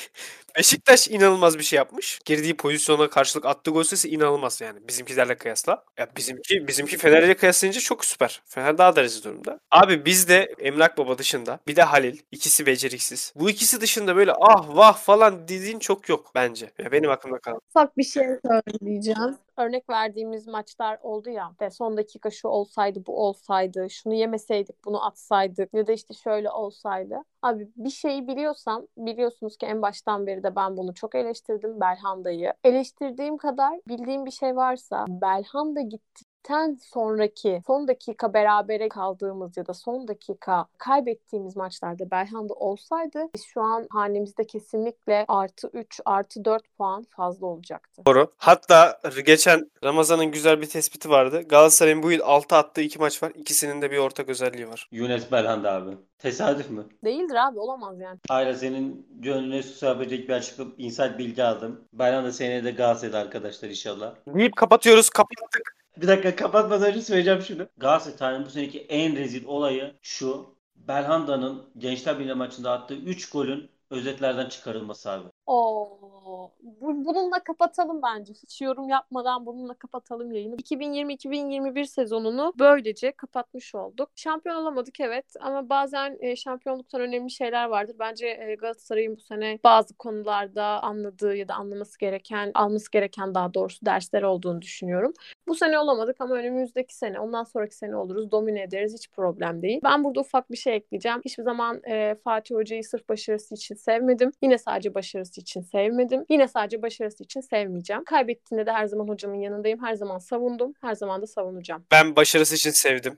Beşiktaş 0.59 1.07
inanılmaz 1.07 1.57
bir 1.57 1.63
şey 1.63 1.77
yapmış. 1.77 2.19
Girdiği 2.25 2.57
pozisyona 2.57 3.09
karşılık 3.09 3.45
attığı 3.45 3.71
gol 3.71 3.83
sayısı 3.83 4.07
inanılmaz 4.07 4.61
yani 4.61 4.79
bizimkilerle 4.87 5.37
kıyasla. 5.37 5.83
Ya 5.97 6.07
bizimki 6.17 6.67
bizimki 6.67 6.97
Fener'le 6.97 7.33
kıyaslayınca 7.33 7.79
çok 7.79 8.05
süper. 8.05 8.41
Fener 8.45 8.77
daha 8.77 8.95
da 8.95 9.03
rezil 9.03 9.23
durumda. 9.23 9.59
Abi 9.71 10.05
bizde 10.05 10.55
Emlak 10.59 10.97
Baba 10.97 11.17
dışında 11.17 11.59
bir 11.67 11.75
de 11.75 11.83
Halil 11.83 12.17
ikisi 12.31 12.65
beceriksiz. 12.65 13.33
Bu 13.35 13.49
ikisi 13.49 13.81
dışında 13.81 14.15
böyle 14.15 14.33
ah 14.33 14.75
vah 14.75 14.97
falan 14.97 15.47
dediğin 15.47 15.79
çok 15.79 16.09
yok 16.09 16.31
bence. 16.35 16.71
Ya 16.79 16.91
benim 16.91 17.09
aklımda 17.09 17.39
kalan. 17.39 17.61
Ufak 17.69 17.97
bir 17.97 18.03
şey 18.03 18.23
söyleyeceğim. 18.45 19.37
Örnek 19.59 19.89
verdiğimiz 19.89 20.47
maçlar 20.47 20.99
oldu 21.01 21.29
ya. 21.29 21.51
De 21.59 21.69
son 21.69 21.97
dakika 21.97 22.29
şu 22.31 22.47
olsaydı, 22.47 23.05
bu 23.07 23.25
olsaydı, 23.25 23.89
şunu 23.89 24.13
yemeseydik, 24.13 24.85
bunu 24.85 25.05
atsaydık 25.05 25.73
ya 25.73 25.87
da 25.87 25.91
işte 25.91 26.13
şöyle 26.13 26.51
olsaydı. 26.51 27.17
Abi 27.41 27.67
bir 27.75 27.89
şeyi 27.89 28.27
biliyorsam, 28.27 28.87
biliyorsunuz 28.97 29.57
ki 29.57 29.65
en 29.65 29.81
baştan 29.81 30.27
beri 30.27 30.43
de 30.43 30.55
ben 30.55 30.77
bunu 30.77 30.93
çok 30.93 31.15
eleştirdim 31.15 31.79
Belhanda'yı. 31.79 32.53
Eleştirdiğim 32.63 33.37
kadar 33.37 33.79
bildiğim 33.87 34.25
bir 34.25 34.31
şey 34.31 34.55
varsa 34.55 35.05
Belhanda 35.07 35.81
gitti 35.81 36.28
ten 36.43 36.77
sonraki 36.81 37.61
son 37.67 37.87
dakika 37.87 38.33
berabere 38.33 38.89
kaldığımız 38.89 39.57
ya 39.57 39.67
da 39.67 39.73
son 39.73 40.07
dakika 40.07 40.65
kaybettiğimiz 40.77 41.55
maçlarda 41.55 42.11
Belhanda 42.11 42.53
olsaydı 42.53 43.27
biz 43.35 43.45
şu 43.45 43.61
an 43.61 43.87
hanemizde 43.89 44.47
kesinlikle 44.47 45.25
artı 45.27 45.69
3 45.73 45.99
artı 46.05 46.45
4 46.45 46.63
puan 46.77 47.05
fazla 47.09 47.47
olacaktı. 47.47 48.01
Doğru. 48.07 48.31
Hatta 48.37 48.99
geçen 49.25 49.71
Ramazan'ın 49.83 50.25
güzel 50.25 50.61
bir 50.61 50.69
tespiti 50.69 51.09
vardı. 51.09 51.41
Galatasaray'ın 51.49 52.03
bu 52.03 52.11
yıl 52.11 52.21
6 52.23 52.55
attığı 52.55 52.81
iki 52.81 52.99
maç 52.99 53.23
var. 53.23 53.31
İkisinin 53.35 53.81
de 53.81 53.91
bir 53.91 53.97
ortak 53.97 54.29
özelliği 54.29 54.67
var. 54.67 54.89
Yunus 54.91 55.31
Belhanda 55.31 55.73
abi. 55.73 55.97
Tesadüf 56.17 56.69
mü? 56.69 56.85
Değildir 57.03 57.47
abi 57.47 57.59
olamaz 57.59 57.99
yani. 57.99 58.19
Hayır 58.29 58.53
senin 58.53 59.07
gönlüne 59.09 59.63
susabilecek 59.63 60.29
bir 60.29 60.33
açıklık, 60.33 60.73
insight 60.77 61.17
bilgi 61.17 61.43
aldım. 61.43 61.81
Belhanda 61.93 62.31
seneye 62.31 62.63
de 62.63 62.71
Galatasaray'da 62.71 63.19
arkadaşlar 63.19 63.69
inşallah. 63.69 64.15
Deyip 64.27 64.55
kapatıyoruz. 64.55 65.09
Kapattık. 65.09 65.78
Bir 66.01 66.07
dakika 66.07 66.35
kapatmadan 66.35 66.89
önce 66.89 67.01
söyleyeceğim 67.01 67.41
şunu. 67.41 67.67
Galatasaray'ın 67.77 68.45
bu 68.45 68.49
seneki 68.49 68.79
en 68.79 69.15
rezil 69.15 69.45
olayı 69.45 69.95
şu. 70.01 70.55
Belhanda'nın 70.75 71.69
Gençler 71.77 72.19
Birliği 72.19 72.33
maçında 72.33 72.71
attığı 72.71 72.95
3 72.95 73.29
golün 73.29 73.69
özetlerden 73.89 74.49
çıkarılması 74.49 75.11
abi. 75.11 75.29
Oo, 75.49 76.51
bu, 76.61 77.05
bununla 77.05 77.43
kapatalım 77.43 78.01
bence. 78.03 78.33
Hiç 78.33 78.61
yorum 78.61 78.89
yapmadan 78.89 79.45
bununla 79.45 79.73
kapatalım 79.73 80.31
yayını. 80.31 80.55
2020-2021 80.55 81.85
sezonunu 81.85 82.53
böylece 82.59 83.11
kapatmış 83.11 83.75
olduk. 83.75 84.09
Şampiyon 84.15 84.55
olamadık 84.55 84.99
evet 84.99 85.25
ama 85.39 85.69
bazen 85.69 86.17
e, 86.19 86.35
şampiyonluktan 86.35 87.01
önemli 87.01 87.31
şeyler 87.31 87.65
vardır. 87.65 87.95
Bence 87.99 88.27
e, 88.27 88.55
Galatasaray'ın 88.55 89.15
bu 89.15 89.21
sene 89.21 89.59
bazı 89.63 89.97
konularda 89.97 90.63
anladığı 90.83 91.35
ya 91.35 91.47
da 91.47 91.55
anlaması 91.55 91.99
gereken, 91.99 92.51
alması 92.53 92.91
gereken 92.91 93.35
daha 93.35 93.53
doğrusu 93.53 93.85
dersler 93.85 94.23
olduğunu 94.23 94.61
düşünüyorum. 94.61 95.13
Bu 95.47 95.55
sene 95.55 95.79
olamadık 95.79 96.21
ama 96.21 96.35
önümüzdeki 96.35 96.95
sene, 96.95 97.19
ondan 97.19 97.43
sonraki 97.43 97.75
sene 97.75 97.95
oluruz. 97.95 98.31
Domine 98.31 98.61
ederiz. 98.61 98.93
Hiç 98.93 99.11
problem 99.11 99.61
değil. 99.61 99.79
Ben 99.83 100.03
burada 100.03 100.19
ufak 100.19 100.51
bir 100.51 100.57
şey 100.57 100.75
ekleyeceğim. 100.75 101.21
Hiçbir 101.25 101.43
zaman 101.43 101.81
e, 101.83 102.15
Fatih 102.23 102.55
Hoca'yı 102.55 102.83
sırf 102.83 103.09
başarısı 103.09 103.55
için 103.55 103.75
sevmedim. 103.75 104.31
Yine 104.41 104.57
sadece 104.57 104.93
başarısı 104.93 105.38
için 105.39 105.61
sevmedim. 105.61 106.25
Yine 106.29 106.47
sadece 106.47 106.81
başarısı 106.81 107.23
için 107.23 107.41
sevmeyeceğim. 107.41 108.03
Kaybettiğinde 108.03 108.65
de 108.65 108.71
her 108.71 108.85
zaman 108.85 109.07
hocamın 109.07 109.35
yanındayım. 109.35 109.83
Her 109.83 109.93
zaman 109.93 110.17
savundum. 110.17 110.73
Her 110.81 110.95
zaman 110.95 111.21
da 111.21 111.27
savunacağım. 111.27 111.85
Ben 111.91 112.15
başarısı 112.15 112.55
için 112.55 112.71
sevdim. 112.71 113.17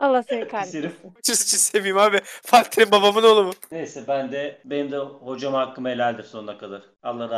Allah 0.00 0.22
seni 0.22 0.48
kahretsin. 0.48 0.82
Başarısı 0.82 1.44
için 1.46 1.58
seveyim 1.58 1.98
abi. 1.98 2.20
Fatih'in 2.24 2.90
babamın 2.90 3.22
oğlu 3.22 3.44
mu? 3.44 3.52
Neyse 3.72 4.04
ben 4.08 4.32
de 4.32 4.60
benim 4.64 4.92
de 4.92 4.98
hocam 4.98 5.54
hakkım 5.54 5.84
helaldir 5.86 6.24
sonuna 6.24 6.58
kadar. 6.58 6.82
Allah 7.02 7.30
razı 7.30 7.30
olsun. 7.30 7.32